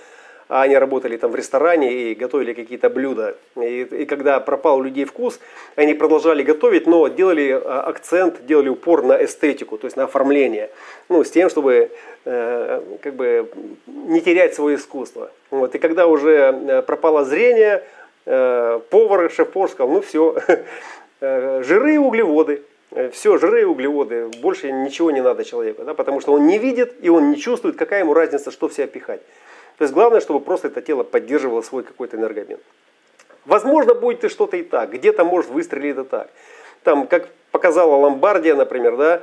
[0.49, 3.37] а они работали там в ресторане и готовили какие-то блюда.
[3.57, 5.41] И, и когда пропал у людей вкус,
[5.77, 10.71] они продолжали готовить, но делали а, акцент, делали упор на эстетику, то есть на оформление,
[11.09, 11.91] ну, с тем, чтобы
[12.25, 13.51] э, как бы
[13.87, 15.31] не терять свое искусство.
[15.51, 15.75] Вот.
[15.75, 17.83] И когда уже э, пропало зрение,
[18.27, 20.37] э, повар, шеф-повар сказал, ну все,
[21.21, 22.63] э, жиры и углеводы,
[23.13, 26.95] все, жиры и углеводы, больше ничего не надо человеку, да, потому что он не видит
[27.01, 29.21] и он не чувствует, какая ему разница, что в себя пихать.
[29.79, 32.59] То есть главное, чтобы просто это тело поддерживало свой какой-то энергообмен.
[33.45, 36.31] Возможно, будет и что-то и так, где-то может выстрелить это так.
[36.83, 39.23] Там, как показала Ломбардия, например, да,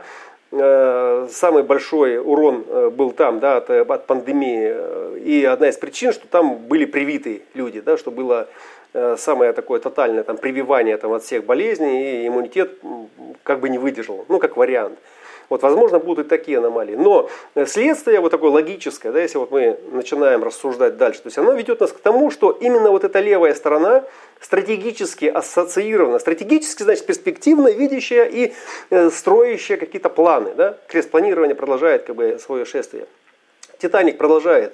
[0.51, 5.19] э, самый большой урон э, был там да, от, от пандемии.
[5.19, 8.47] И одна из причин, что там были привиты люди, да, что было
[8.93, 12.79] э, самое такое тотальное там, прививание там, от всех болезней, и иммунитет
[13.43, 14.99] как бы не выдержал, ну как вариант.
[15.51, 16.95] Вот, возможно, будут и такие аномалии.
[16.95, 17.29] Но
[17.67, 21.81] следствие вот такое логическое, да, если вот мы начинаем рассуждать дальше, то есть оно ведет
[21.81, 24.05] нас к тому, что именно вот эта левая сторона
[24.39, 28.53] стратегически ассоциирована, стратегически, значит, перспективно видящая и
[28.91, 30.53] э, строящая какие-то планы.
[30.55, 30.77] Да?
[30.87, 33.05] Крест-планирование продолжает как бы, свое шествие.
[33.77, 34.73] Титаник продолжает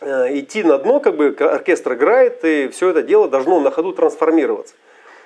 [0.00, 3.92] э, идти на дно, как бы оркестр играет, и все это дело должно на ходу
[3.92, 4.74] трансформироваться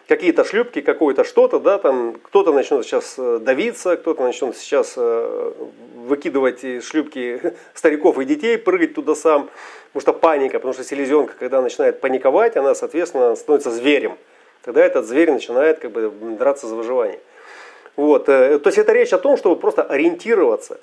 [0.09, 5.53] какие-то шлюпки, какое-то что-то, да, там кто-то начнет сейчас э, давиться, кто-то начнет сейчас э,
[5.97, 9.49] выкидывать из шлюпки стариков и детей, прыгать туда сам,
[9.93, 14.19] потому что паника, потому что селезенка, когда начинает паниковать, она, соответственно, становится зверем.
[14.63, 17.21] Тогда этот зверь начинает как бы драться за выживание.
[17.97, 18.29] Вот.
[18.29, 20.81] Э, то есть это речь о том, чтобы просто ориентироваться.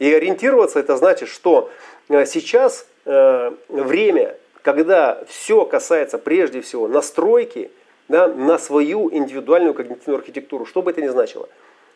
[0.00, 1.70] И ориентироваться это значит, что
[2.08, 7.70] сейчас время, когда все касается прежде всего настройки–
[8.08, 11.48] да, на свою индивидуальную когнитивную архитектуру, что бы это ни значило.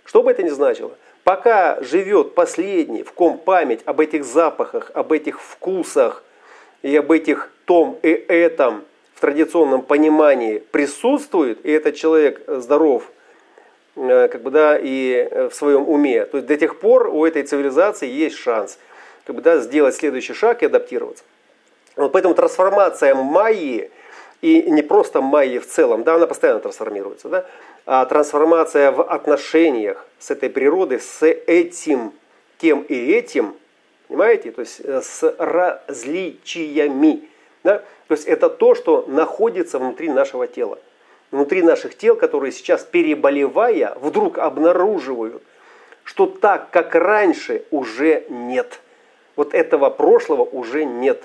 [0.05, 0.93] Что бы это ни значило.
[1.25, 6.25] Пока живет последний, в ком память об этих запахах, об этих вкусах
[6.83, 13.11] и об этих том и этом в традиционном понимании присутствует, и этот человек здоров,
[13.97, 17.43] э, как бы, да, и в своем уме, то есть до тех пор у этой
[17.43, 18.79] цивилизации есть шанс
[19.27, 21.23] как бы, да, сделать следующий шаг и адаптироваться.
[21.97, 23.91] Вот поэтому трансформация Майи–
[24.41, 27.47] и не просто майя в целом, да, она постоянно трансформируется, да,
[27.87, 32.13] а трансформация в отношениях с этой природой, с этим,
[32.59, 33.55] тем и этим,
[34.09, 37.29] понимаете, то есть э, с различиями.
[37.65, 37.79] Да?
[38.09, 40.79] То есть это то, что находится внутри нашего тела.
[41.31, 45.43] Внутри наших тел, которые сейчас, переболевая, вдруг обнаруживают,
[46.05, 48.81] что так, как раньше, уже нет.
[49.37, 51.23] Вот этого прошлого уже нет.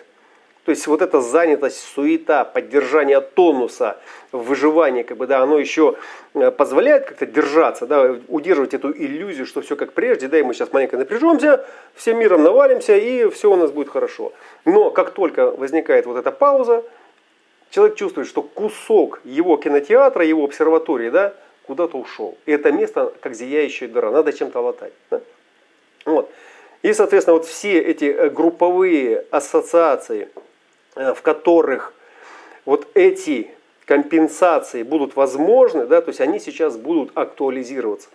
[0.66, 3.98] То есть вот эта занятость, суета, поддержание тонуса,
[4.32, 5.96] выживание, как бы, да, оно еще
[6.34, 10.54] э, позволяет как-то держаться, да, удерживать эту иллюзию, что все как прежде, да, и мы
[10.54, 14.32] сейчас маленько напряжемся, всем миром навалимся, и все у нас будет хорошо.
[14.64, 16.86] Но как только возникает вот эта пауза,
[17.70, 21.34] человек чувствует, что кусок его кинотеатра, его обсерватории, да,
[21.68, 22.38] куда-то ушел.
[22.46, 24.94] И это место как зияющая дыра, надо чем-то латать.
[25.12, 25.20] Да?
[26.06, 26.32] Вот.
[26.84, 30.30] И, соответственно, вот все эти э, групповые ассоциации,
[30.96, 31.94] в которых
[32.66, 33.50] вот эти
[33.86, 38.10] компенсации будут возможны, да, то есть они сейчас будут актуализироваться.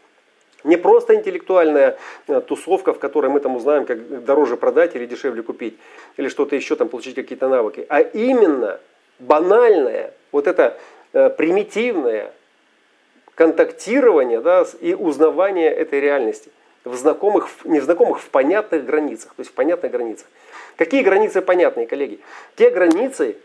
[0.64, 5.42] Не просто интеллектуальная э, тусовка, в которой мы там узнаем, как дороже продать или дешевле
[5.42, 5.76] купить,
[6.16, 8.80] или что-то еще там получить какие-то навыки, а именно
[9.20, 10.76] банальное, вот это
[11.12, 12.32] э, примитивное
[13.34, 16.50] контактирование да, и узнавание этой реальности
[16.84, 20.26] в знакомых, не в знакомых, в понятных границах, то есть в понятных границах.
[20.78, 22.20] Какие границы понятные, коллеги?
[22.54, 23.36] Те границы,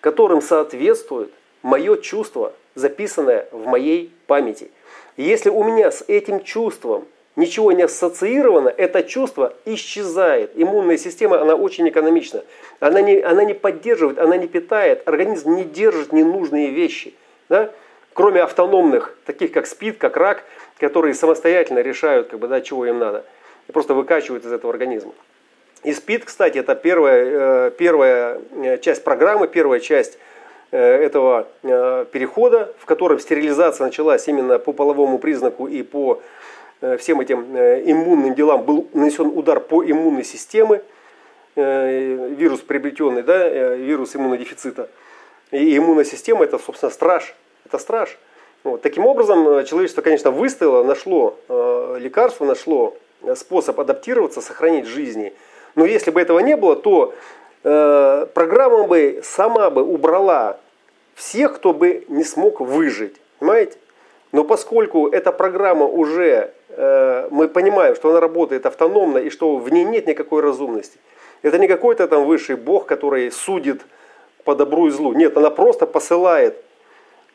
[0.00, 1.30] которым соответствует
[1.62, 4.70] мое чувство, записанное в моей памяти.
[5.16, 10.50] если у меня с этим чувством ничего не ассоциировано, это чувство исчезает.
[10.56, 12.42] Иммунная система, она очень экономична.
[12.80, 17.14] Она не, она не поддерживает, она не питает, организм не держит ненужные вещи.
[17.48, 17.70] Да?
[18.14, 20.44] Кроме автономных, таких как СПИД, как рак,
[20.78, 23.24] которые самостоятельно решают, как бы, да, чего им надо.
[23.68, 25.12] И просто выкачивают из этого организма.
[25.82, 28.38] И СПИД, кстати, это первая, первая
[28.82, 30.18] часть программы, первая часть
[30.70, 36.20] этого перехода, в котором стерилизация началась именно по половому признаку и по
[36.98, 40.82] всем этим иммунным делам был нанесен удар по иммунной системе,
[41.56, 44.88] вирус приобретенный, да, вирус иммунодефицита.
[45.50, 47.34] И иммунная система это, собственно, страж.
[47.64, 48.18] Это страж.
[48.62, 48.82] Вот.
[48.82, 55.32] Таким образом, э, человечество, конечно, выстояло, нашло э, лекарство, нашло э, способ адаптироваться, сохранить жизни.
[55.74, 57.14] Но если бы этого не было, то
[57.64, 60.58] э, программа бы сама бы убрала
[61.14, 63.16] всех, кто бы не смог выжить.
[63.38, 63.76] Понимаете?
[64.32, 69.70] Но поскольку эта программа уже, э, мы понимаем, что она работает автономно и что в
[69.72, 70.98] ней нет никакой разумности.
[71.42, 73.82] Это не какой-то там высший бог, который судит
[74.44, 75.12] по добру и злу.
[75.12, 76.56] Нет, она просто посылает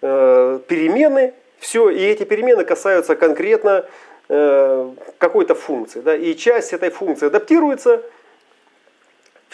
[0.07, 3.85] Э, перемены, все, и эти перемены касаются конкретно
[4.29, 6.01] э, какой-то функции.
[6.01, 8.03] Да, и часть этой функции адаптируется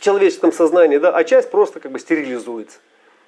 [0.01, 2.79] в человеческом сознании, да, а часть просто как бы стерилизуется.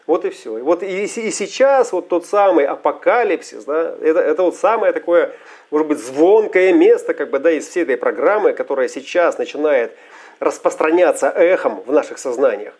[0.07, 0.57] Вот и все.
[0.57, 5.33] И, вот и, и сейчас вот тот самый апокалипсис, да, это, это вот самое такое,
[5.69, 9.95] может быть, звонкое место как бы, да, из всей этой программы, которая сейчас начинает
[10.39, 12.73] распространяться эхом в наших сознаниях.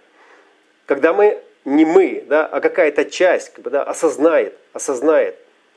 [0.87, 5.35] Когда мы не мы, да, а какая-то часть как бы, да, осознает, осознает,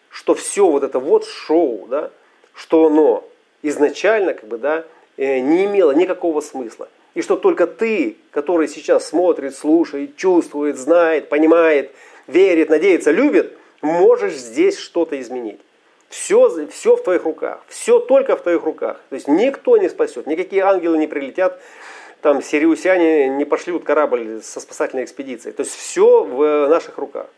[0.09, 2.11] что все вот это вот шоу, да,
[2.55, 3.29] что оно
[3.61, 4.85] изначально как бы, да,
[5.18, 6.88] э, не имело никакого смысла.
[7.16, 11.90] И что только ты, который сейчас смотрит, слушает, чувствует, знает, понимает,
[12.26, 15.59] верит, надеется, любит, можешь здесь что-то изменить.
[16.11, 17.64] Все, все в твоих руках.
[17.68, 19.00] Все только в твоих руках.
[19.09, 21.59] То есть никто не спасет, никакие ангелы не прилетят
[22.20, 25.55] там сириусяне не пошлют корабль со спасательной экспедицией.
[25.55, 27.29] То есть все в наших руках.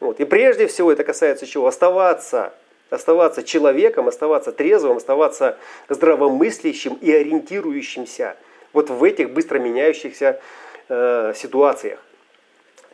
[0.00, 0.18] Вот.
[0.18, 1.66] И прежде всего это касается чего?
[1.66, 2.52] Оставаться,
[2.88, 5.56] оставаться человеком, оставаться трезвым, оставаться
[5.88, 8.36] здравомыслящим и ориентирующимся
[8.72, 10.40] вот в этих быстро меняющихся
[10.88, 11.98] э, ситуациях.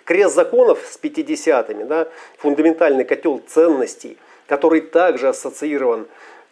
[0.04, 2.08] Крест законов с 50-ми, да,
[2.38, 6.06] фундаментальный котел ценностей, который также ассоциирован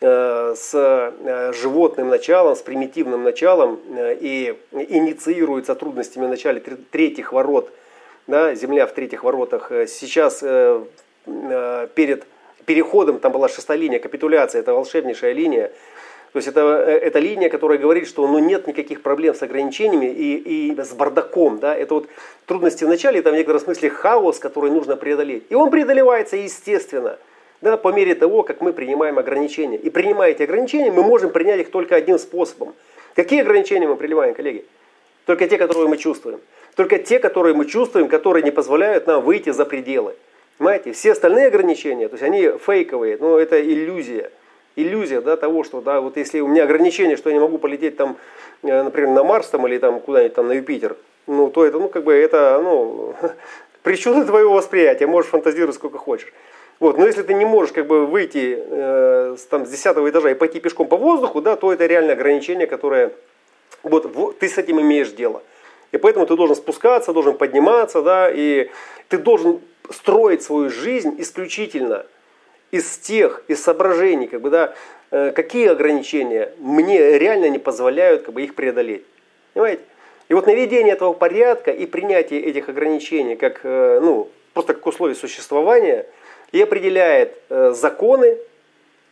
[0.07, 7.33] Э, с э, животным началом, с примитивным началом э, и инициируется трудностями в начале третьих
[7.33, 7.73] ворот,
[8.27, 9.73] да, земля в третьих воротах.
[9.89, 10.41] Сейчас
[11.25, 12.27] перед
[12.67, 15.73] переходом, там была шестая линия, капитуляция, это волшебнейшая линия,
[16.35, 20.73] то есть это, это линия, которая говорит, что ну, нет никаких проблем с ограничениями и,
[20.73, 21.59] и с бардаком.
[21.61, 21.75] Да?
[21.75, 22.09] Это вот
[22.45, 25.45] трудности в начале, это в некотором смысле хаос, который нужно преодолеть.
[25.49, 27.19] И он преодолевается естественно–
[27.65, 29.79] да, по мере того, как мы принимаем ограничения.
[29.79, 32.75] И принимая эти ограничения, мы можем принять их только одним способом.
[33.15, 34.67] Какие ограничения мы принимаем, коллеги?
[35.25, 36.41] Только те, которые мы чувствуем.
[36.77, 40.15] Только те, которые мы чувствуем, которые не позволяют нам выйти за пределы.
[40.59, 44.31] Понимаете, все остальные ограничения, то есть они фейковые, но это иллюзия.
[44.77, 47.97] Иллюзия да, того, что да, вот если у меня ограничение, что я не могу полететь
[47.97, 48.17] там,
[48.63, 51.89] э, например, на Марс там, или там куда-нибудь там на Юпитер, ну, то это, ну,
[51.89, 53.15] как бы это, ну,
[53.83, 56.33] причуды твоего восприятия, можешь фантазировать сколько хочешь.
[56.81, 60.35] Вот, но если ты не можешь как бы выйти э, там, с 10 этажа и
[60.35, 63.13] пойти пешком по воздуху, да, то это реально ограничение, которое
[63.85, 65.43] вот, вот ты с этим имеешь дело.
[65.93, 68.71] И поэтому ты должен спускаться, должен подниматься, да, и
[69.09, 69.61] ты должен
[69.91, 72.07] строить свою жизнь исключительно
[72.75, 74.75] из тех, из соображений, как бы, да,
[75.11, 79.05] э, какие ограничения мне реально не позволяют как бы, их преодолеть.
[79.53, 79.83] Понимаете?
[80.29, 85.17] И вот наведение этого порядка и принятие этих ограничений как, э, ну, просто как условие
[85.17, 86.07] существования–
[86.55, 88.39] и определяет э, законы.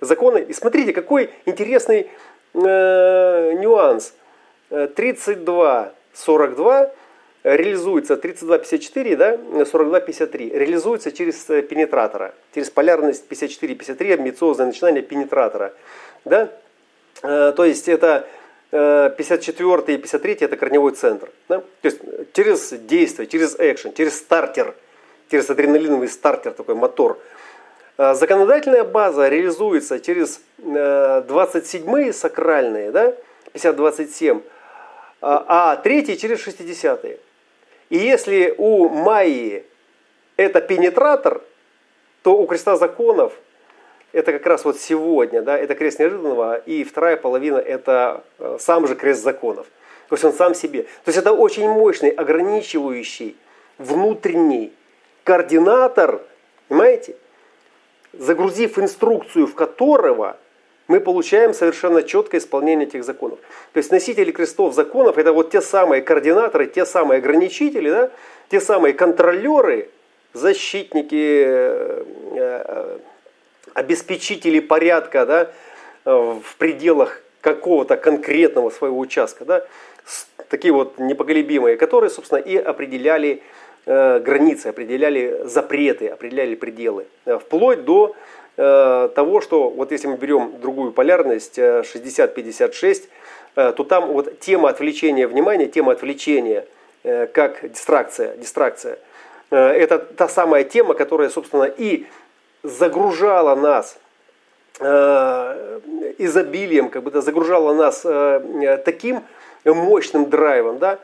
[0.00, 0.46] законы.
[0.48, 2.08] И смотрите, какой интересный
[2.54, 4.14] э, нюанс.
[4.70, 6.90] 32.42 э,
[7.42, 15.72] реализуется, 32.54, да, 42.53, реализуется через э, пенетратора, через полярность 54.53, амбициозное начинание пенетратора.
[16.24, 16.50] Да?
[17.22, 18.26] Э, то есть это
[18.70, 21.28] 54 и 53 это корневой центр.
[21.48, 21.58] Да?
[21.58, 22.00] То есть
[22.32, 24.74] через действие, через экшен, через стартер–
[25.32, 27.18] через адреналиновый стартер, такой мотор.
[27.96, 33.14] Законодательная база реализуется через 27-е э, сакральные, да,
[33.54, 34.42] 50-27,
[35.22, 37.18] а, а третий через 60-е.
[37.92, 39.66] И если у Майи
[40.38, 41.42] это пенетратор,
[42.22, 43.34] то у креста законов
[44.12, 48.86] это как раз вот сегодня, да, это крест неожиданного, и вторая половина это э, сам
[48.86, 49.66] же крест законов.
[50.08, 50.84] То есть он сам себе.
[50.84, 53.36] То есть это очень мощный, ограничивающий,
[53.76, 54.72] внутренний
[55.24, 56.22] координатор,
[56.68, 57.14] понимаете,
[58.14, 60.38] загрузив инструкцию, в которого
[60.92, 63.38] мы получаем совершенно четкое исполнение этих законов.
[63.72, 68.10] То есть носители крестов законов это вот те самые координаторы, те самые ограничители, да,
[68.50, 69.88] те самые контролеры,
[70.34, 72.98] защитники, э, э,
[73.72, 75.50] обеспечители порядка да,
[76.04, 79.46] в пределах какого-то конкретного своего участка.
[79.46, 79.64] Да.
[80.50, 83.42] такие вот непоколебимые, которые, собственно, и определяли
[83.86, 87.06] э, границы, определяли запреты, определяли пределы.
[87.24, 88.14] Вплоть до
[88.56, 93.08] того, что вот если мы берем другую полярность 60-56,
[93.54, 96.66] то там вот тема отвлечения внимания, тема отвлечения
[97.02, 98.98] как дистракция, дистракция,
[99.50, 102.06] это та самая тема, которая, собственно, и
[102.62, 103.98] загружала нас
[106.18, 108.06] изобилием, как бы загружала нас
[108.84, 109.22] таким
[109.64, 110.98] мощным драйвом, да,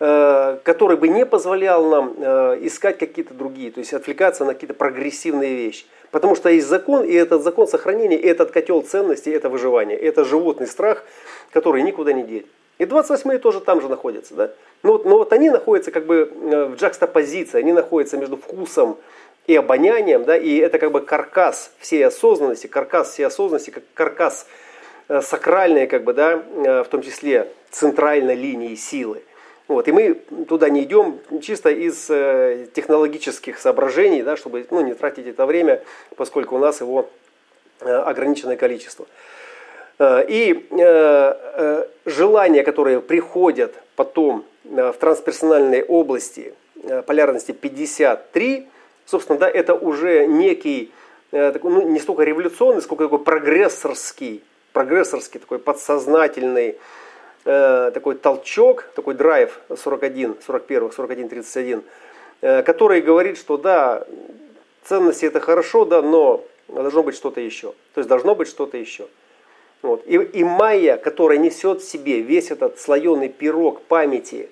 [0.00, 4.74] э, который бы не позволял нам э, искать какие-то другие, то есть отвлекаться на какие-то
[4.74, 5.86] прогрессивные вещи.
[6.14, 10.24] Потому что есть закон, и этот закон сохранения, и этот котел ценностей, это выживание, это
[10.24, 11.02] животный страх,
[11.52, 12.46] который никуда не деть.
[12.78, 14.34] И 28-е тоже там же находятся.
[14.34, 14.50] Да?
[14.84, 18.96] Но, вот, но вот они находятся как бы э, в джакстопозиции, они находятся между вкусом
[19.48, 24.46] и обонянием, да, и это как бы каркас всей осознанности, каркас всей осознанности, как каркас
[25.06, 29.22] Э, сакральные, как бы, да, э, в том числе центральной линии силы.
[29.66, 30.14] Вот, и мы
[30.46, 35.82] туда не идем чисто из э, технологических соображений, да, чтобы ну, не тратить это время,
[36.16, 37.08] поскольку у нас его
[37.80, 39.06] ограниченное количество.
[40.00, 40.66] И
[42.06, 46.54] желания, которые приходят потом в трансперсональной области
[47.06, 48.68] полярности 53,
[49.06, 50.92] собственно, да, это уже некий,
[51.32, 54.42] ну, не столько революционный, сколько такой прогрессорский
[54.74, 56.76] прогрессорский, такой подсознательный
[57.44, 61.82] э, такой толчок, такой драйв 41, 41, 41, 31,
[62.40, 64.06] э, который говорит, что да,
[64.84, 67.74] ценности это хорошо, да, но должно быть что-то еще.
[67.94, 69.06] То есть должно быть что-то еще.
[69.82, 70.02] Вот.
[70.06, 74.48] И, и майя, которая несет в себе весь этот слоеный пирог памяти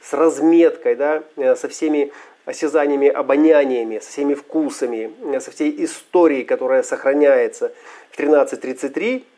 [0.00, 2.12] с разметкой, да, э, со всеми
[2.44, 7.72] осязаниями, обоняниями, со всеми вкусами, э, со всей историей, которая сохраняется
[8.10, 9.37] в 13.33, Э,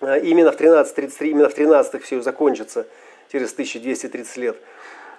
[0.00, 2.86] именно в 13.33, именно в 13 все закончится
[3.30, 4.56] через 1230 лет.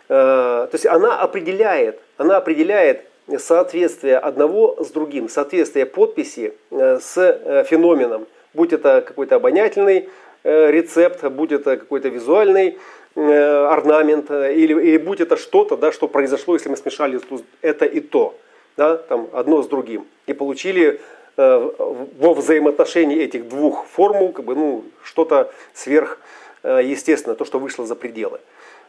[0.07, 3.05] Э, то есть она определяет, она определяет
[3.39, 10.09] соответствие одного с другим, соответствие подписи э, с феноменом, будь это какой-то обонятельный
[10.43, 12.78] рецепт, будь это какой-то визуальный
[13.15, 17.19] орнамент, или, или будь это что-то, да, что произошло, если мы смешали
[17.63, 18.38] это и то,
[18.78, 24.55] да, там, одно с другим, и получили Э, во взаимоотношении этих двух формул как бы,
[24.55, 26.19] ну, что-то сверх
[26.63, 26.95] э,
[27.38, 28.39] то, что вышло за пределы.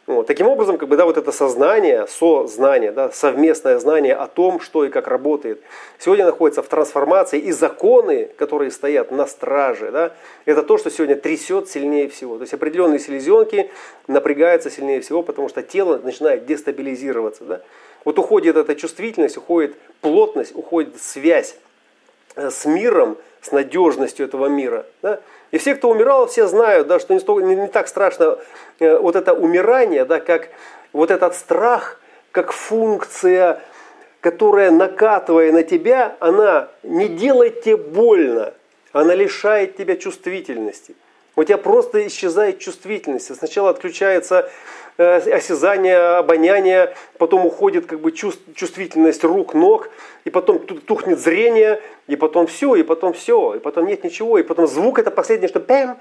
[0.07, 0.29] Вот.
[0.29, 4.85] Таким образом, как бы, да, вот это сознание, сознание, да, совместное знание о том, что
[4.85, 5.61] и как работает,
[5.99, 10.13] сегодня находится в трансформации, и законы, которые стоят на страже, да,
[10.45, 12.37] это то, что сегодня трясет сильнее всего.
[12.37, 13.69] То есть определенные селезенки
[14.07, 17.45] напрягаются сильнее всего, потому что тело начинает дестабилизироваться.
[17.45, 17.61] Да.
[18.05, 21.66] Вот уходит эта чувствительность, уходит плотность, уходит связь Э,
[22.37, 24.87] с миром, с надежностью этого мира.
[25.03, 25.21] Да?
[25.51, 28.39] И все, кто умирал, все знают, да, что не, столько, не, не так страшно
[28.79, 30.51] э, вот это умирание, да, как
[30.93, 32.01] вот этот страх,
[32.33, 33.61] как функция,
[34.21, 38.55] которая, накатывая на тебя, она не делает тебе больно,
[38.93, 40.95] она лишает тебя чувствительности.
[41.37, 43.35] У тебя просто исчезает чувствительность.
[43.37, 49.91] Сначала отключается Э, осязание, обоняние, потом уходит как бы чувствительность рук, ног,
[50.25, 54.43] и потом тухнет зрение, и потом все, и потом все, и потом нет ничего, и
[54.43, 55.97] потом звук это последнее, что пэм,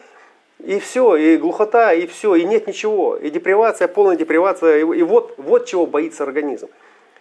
[0.59, 5.03] и все, и глухота, и все, и нет ничего, и депривация, полная депривация, и, и
[5.03, 6.69] вот, вот чего боится организм.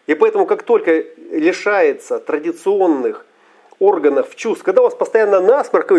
[0.07, 3.27] И поэтому, как только лишается традиционных
[3.79, 5.93] органов чувств, когда у вас постоянно насморк,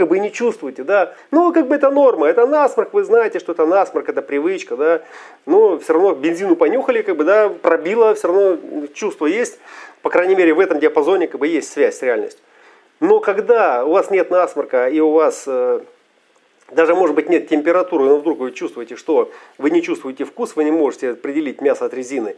[0.00, 1.12] как бы не чувствуете, да.
[1.30, 5.02] Ну, как бы это норма, это насморк, вы знаете, что это насморк, это привычка, да.
[5.44, 9.58] Но все равно бензину понюхали, как бы, да, пробило, все равно чувство есть.
[10.00, 12.42] По крайней мере, в этом диапазоне как бы есть связь с реальностью.
[13.00, 15.80] Но когда у вас нет насморка и у вас э,
[16.70, 20.64] даже, может быть, нет температуры, но вдруг вы чувствуете, что вы не чувствуете вкус, вы
[20.64, 22.36] не можете определить мясо от резины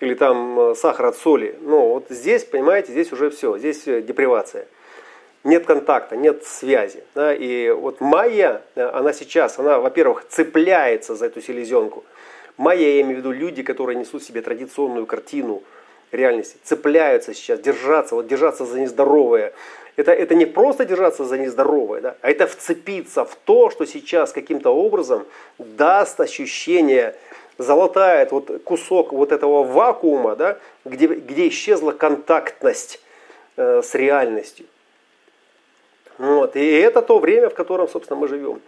[0.00, 1.56] или там э, сахар от соли.
[1.60, 4.66] Ну, вот здесь, понимаете, здесь уже все, здесь э, депривация
[5.46, 7.02] нет контакта, нет связи.
[7.14, 7.32] Да?
[7.32, 12.04] И вот Майя, она сейчас, она, во-первых, цепляется за эту селезенку.
[12.56, 15.62] Майя, я имею в виду люди, которые несут в себе традиционную картину
[16.12, 19.52] реальности, цепляются сейчас, держаться, вот держаться за нездоровое.
[19.96, 24.32] Это, это не просто держаться за нездоровое, да, а это вцепиться в то, что сейчас
[24.32, 25.24] каким-то образом
[25.58, 27.14] даст ощущение,
[27.56, 33.00] залатает вот кусок вот этого вакуума, да, где, где исчезла контактность
[33.56, 34.66] э, с реальностью.
[36.18, 36.56] Вот.
[36.56, 38.60] И это то время, в котором, собственно, мы живем.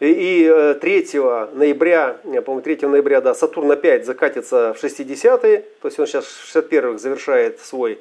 [0.00, 5.98] И 3 э, ноября, по-моему, 3 ноября, да, Сатурн опять закатится в 60-е, то есть
[5.98, 7.98] он сейчас в 61-х завершает свой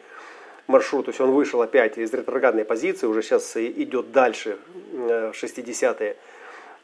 [0.68, 4.58] маршрут, то есть он вышел опять из ретроградной позиции, уже сейчас идет дальше
[4.94, 6.16] в 60-е.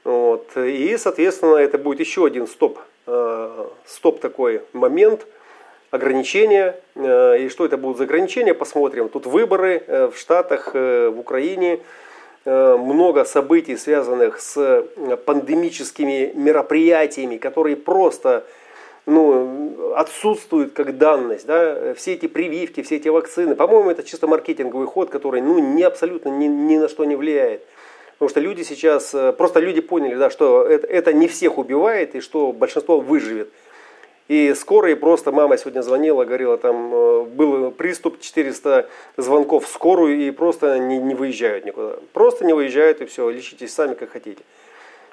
[0.05, 0.55] Вот.
[0.55, 5.25] И, соответственно, это будет еще один стоп, э, стоп такой момент
[5.89, 6.79] ограничения.
[6.95, 9.09] Э, и что это будут за ограничения, посмотрим.
[9.09, 11.79] Тут выборы э, в Штатах, в Украине.
[12.45, 14.85] Много событий, связанных с
[15.25, 18.45] пандемическими мероприятиями, которые просто
[19.07, 21.45] ну, отсутствуют как данность.
[21.45, 21.93] Да?
[21.95, 23.55] Все эти прививки, все эти вакцины.
[23.55, 27.63] По-моему, это чисто маркетинговый ход, который ну, не абсолютно ни, ни на что не влияет.
[28.13, 32.15] Потому что люди сейчас, э, просто люди поняли, да, что это, это не всех убивает
[32.15, 33.49] и что большинство выживет.
[34.27, 40.19] И скорые просто, мама сегодня звонила, говорила, там э, был приступ, 400 звонков в скорую
[40.19, 41.97] и просто не, не выезжают никуда.
[42.11, 44.41] Просто не выезжают и все, лечитесь сами как хотите.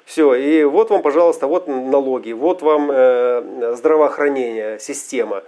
[0.05, 5.43] Все, и вот вам, пожалуйста, вот налоги, вот вам э, здравоохранение, система.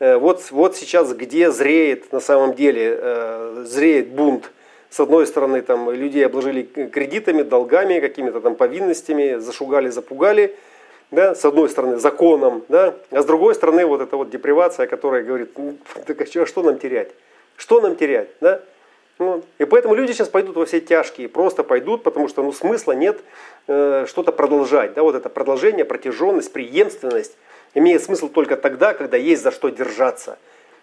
[0.00, 4.50] Э, вот, вот сейчас где зреет на самом деле, э, зреет бунт
[4.94, 10.54] с одной стороны, там, людей обложили кредитами, долгами, какими-то там повинностями, зашугали, запугали,
[11.14, 15.22] да, с одной стороны, законом, да, а с другой стороны, вот эта вот депривация, которая
[15.22, 17.10] говорит, ну, так а что нам терять?
[17.56, 18.60] Что нам терять, да?
[19.18, 22.92] Ну, и поэтому люди сейчас пойдут во все тяжкие, просто пойдут, потому что ну, смысла
[22.92, 23.20] нет
[23.68, 24.94] э, что-то продолжать.
[24.94, 27.36] Да, вот это продолжение, протяженность, преемственность
[27.74, 30.36] имеет смысл только тогда, когда есть за что держаться.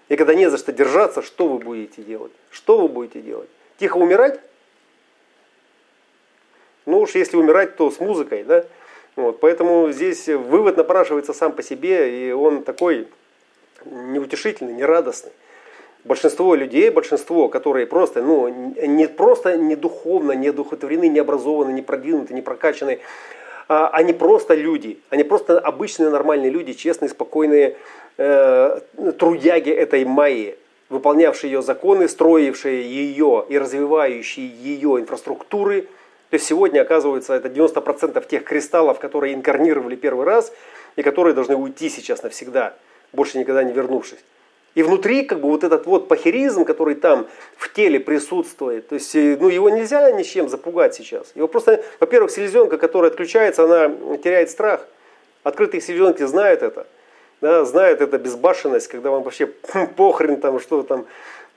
[0.07, 2.31] И когда не за что держаться, что вы будете делать?
[2.51, 3.49] Что вы будете делать?
[3.77, 4.39] Тихо умирать?
[6.85, 8.65] Ну уж если умирать, то с музыкой, да?
[9.15, 13.07] Вот, поэтому здесь вывод напрашивается сам по себе, и он такой
[13.85, 15.31] неутешительный, нерадостный.
[16.03, 21.81] Большинство людей, большинство, которые просто, ну, не просто не духовно, не духотворены, не образованы, не
[21.81, 22.99] продвинуты, не прокачаны,
[23.67, 27.77] а они просто люди, они просто обычные нормальные люди, честные, спокойные
[28.17, 28.79] э,
[29.19, 30.57] трудяги этой майи
[30.91, 35.87] выполнявшие ее законы, строившие ее и развивающие ее инфраструктуры.
[36.31, 40.53] То есть сегодня, оказывается, это 90% тех кристаллов, которые инкарнировали первый раз
[40.95, 42.73] и которые должны уйти сейчас навсегда,
[43.11, 44.19] больше никогда не вернувшись.
[44.73, 47.27] И внутри как бы вот этот вот пахеризм, который там
[47.57, 51.33] в теле присутствует, то есть ну, его нельзя ничем запугать сейчас.
[51.35, 54.87] Его просто, во-первых, селезенка, которая отключается, она теряет страх.
[55.43, 56.87] Открытые селезенки знают это
[57.41, 59.47] да, знает это безбашенность, когда вам вообще
[59.97, 61.07] похрен там, что там,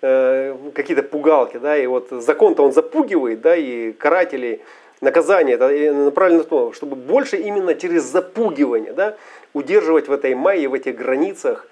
[0.02, 4.60] э, какие-то пугалки, да, и вот закон-то он запугивает, да, и каратели,
[5.00, 9.16] наказание это направлено на то, чтобы больше именно через запугивание, да,
[9.52, 11.68] удерживать в этой майе, в этих границах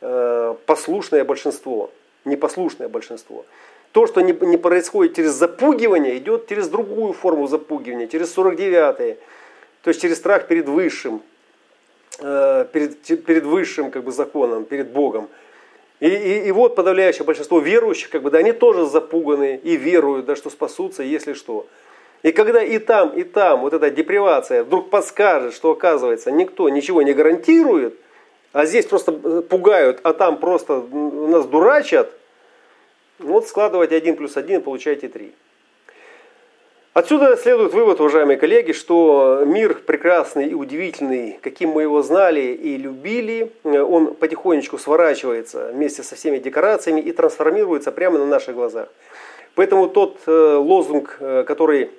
[0.00, 1.90] э, послушное большинство,
[2.24, 3.44] непослушное большинство.
[3.92, 9.16] То, что не, не происходит через запугивание, идет через другую форму запугивания, через 49-е,
[9.82, 11.22] то есть через страх перед высшим,
[12.18, 15.28] Э, перед, перед высшим как бы, законом, перед Богом.
[16.00, 20.26] И, и, и вот подавляющее большинство верующих, как бы, да, они тоже запуганы и веруют,
[20.26, 21.66] да, что спасутся, если что.
[22.22, 27.02] И когда и там, и там вот эта депривация вдруг подскажет, что оказывается никто ничего
[27.02, 27.94] не гарантирует,
[28.52, 32.10] а здесь просто пугают, а там просто нас дурачат,
[33.18, 35.34] вот складывайте один плюс один, получаете три.
[36.96, 42.78] Отсюда следует вывод, уважаемые коллеги, что мир прекрасный и удивительный, каким мы его знали и
[42.78, 48.88] любили, он потихонечку сворачивается вместе со всеми декорациями и трансформируется прямо на наших глазах.
[49.56, 51.90] Поэтому тот э, лозунг, э, который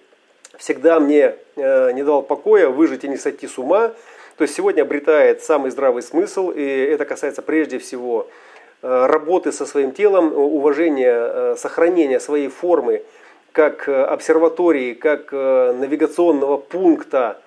[0.57, 3.93] всегда мне э, не дал покоя, выжить и не сойти с ума,
[4.35, 8.27] то есть сегодня обретает самый здравый смысл, и это касается прежде всего
[8.81, 13.03] работы со своим телом, уважения, сохранения своей формы,
[13.51, 17.41] как э, обсерватории, как э, навигационного пункта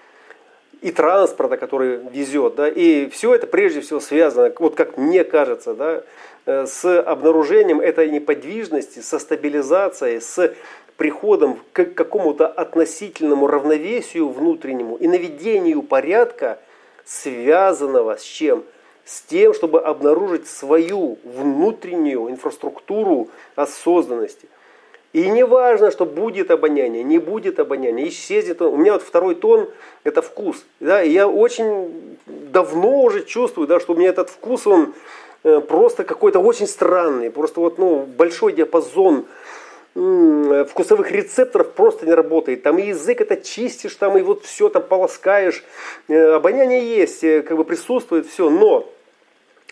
[0.80, 2.56] и транспорта, который везет.
[2.56, 6.02] Да, и все это прежде всего связано, вот как мне кажется, да,
[6.46, 10.54] э, с обнаружением этой неподвижности, со стабилизацией, с
[10.96, 16.58] приходом к какому-то относительному равновесию внутреннему и наведению порядка,
[17.04, 18.64] связанного с чем?
[19.04, 24.48] С тем, чтобы обнаружить свою внутреннюю инфраструктуру осознанности–
[25.12, 28.62] и не важно, что будет обоняние, не будет обоняния, исчезнет.
[28.62, 29.68] У меня вот второй тон–
[30.04, 30.64] это вкус.
[30.78, 34.94] Да, и я очень давно уже чувствую, да, что у меня этот вкус, он
[35.42, 37.30] э, просто какой-то очень странный.
[37.30, 39.26] Просто вот, ну, большой диапазон
[39.92, 42.62] вкусовых рецепторов просто не работает.
[42.62, 45.64] Там и язык это чистишь, там и вот все там полоскаешь.
[46.06, 48.88] Э, обоняние есть, э, как бы присутствует все, но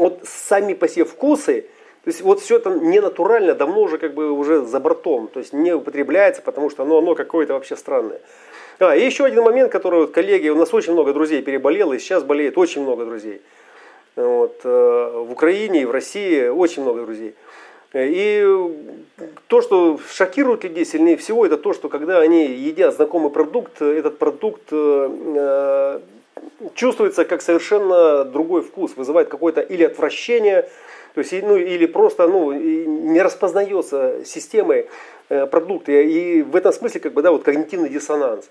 [0.01, 1.67] вот сами по себе вкусы–
[2.09, 5.41] то есть вот все это не натурально, давно уже как бы уже за бортом, то
[5.41, 8.19] есть не употребляется, потому что оно, оно какое-то вообще странное.
[8.79, 11.99] А, и еще один момент, который вот коллеги, у нас очень много друзей переболело, и
[11.99, 13.43] сейчас болеет очень много друзей.
[14.17, 17.35] Вот, э, в Украине и в России очень много друзей.
[17.93, 18.43] И
[19.49, 24.17] то, что шокирует людей сильнее всего, это то, что когда они едят знакомый продукт, этот
[24.17, 26.01] продукт э,
[26.75, 30.71] чувствуется как совершенно другой вкус, вызывает какое-то или отвращение,
[31.15, 34.89] то есть, ну, или просто ну, не распознается системой
[35.29, 35.93] э, продукта.
[35.93, 38.49] И в этом смысле как бы, да, вот когнитивный диссонанс.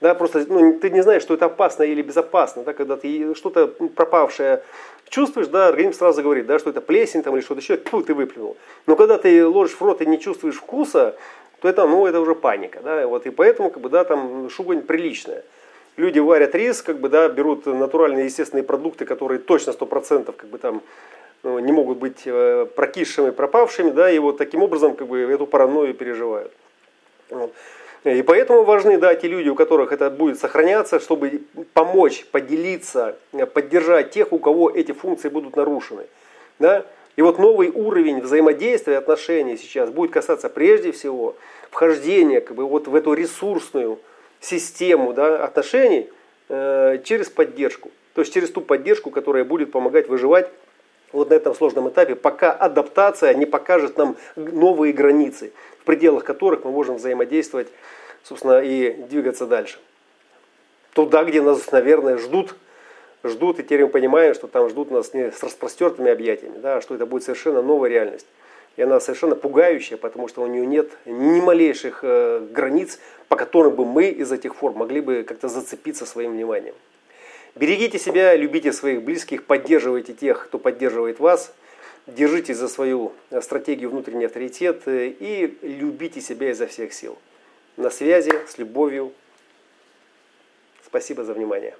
[0.00, 2.62] Да, просто ну, ты не знаешь, что это опасно или безопасно.
[2.62, 4.62] Да, когда ты что-то пропавшее
[5.08, 8.14] чувствуешь, да, организм сразу говорит, да, что это плесень там, или что-то еще, тьфу, ты
[8.14, 8.56] выплюнул.
[8.86, 11.16] Но когда ты ложишь в рот и не чувствуешь вкуса,
[11.60, 12.80] то это, ну, это уже паника.
[12.82, 15.42] Да, вот, и поэтому как бы, да, там шугань приличная.
[15.96, 20.58] Люди варят рис, как бы, да, берут натуральные естественные продукты, которые точно 100% как бы,
[20.58, 20.80] там,
[21.42, 25.94] не могут быть э, прокисшими, пропавшими, да, и вот таким образом как бы, эту паранойю
[25.94, 26.52] переживают.
[28.04, 31.42] И поэтому важны да, те люди, у которых это будет сохраняться, чтобы
[31.74, 33.16] помочь, поделиться,
[33.52, 36.06] поддержать тех, у кого эти функции будут нарушены.
[36.58, 36.86] Да?
[37.16, 41.34] И вот новый уровень взаимодействия, отношений сейчас будет касаться прежде всего
[41.70, 43.98] вхождения как бы, вот в эту ресурсную
[44.40, 46.08] систему да, отношений
[46.48, 47.90] э, через поддержку.
[48.14, 50.48] То есть через ту поддержку, которая будет помогать выживать
[51.12, 56.64] вот на этом сложном этапе, пока адаптация не покажет нам новые границы, в пределах которых
[56.64, 57.68] мы можем взаимодействовать,
[58.22, 59.78] собственно, и двигаться дальше.
[60.92, 62.54] Туда, где нас, наверное, ждут,
[63.24, 66.80] ждут, и теперь мы понимаем, что там ждут нас не с распростертыми объятиями, да, а
[66.80, 68.26] что это будет совершенно новая реальность.
[68.76, 73.74] И она совершенно пугающая, потому что у нее нет ни малейших э, границ, по которым
[73.74, 76.74] бы мы из этих форм могли бы как-то зацепиться своим вниманием.
[77.54, 81.54] Берегите себя, любите своих близких, поддерживайте тех, кто поддерживает вас.
[82.06, 87.18] Держитесь за свою стратегию внутренний авторитет э, и любите себя изо всех сил.
[87.76, 89.12] На связи, с любовью.
[90.86, 91.74] Спасибо за внимание.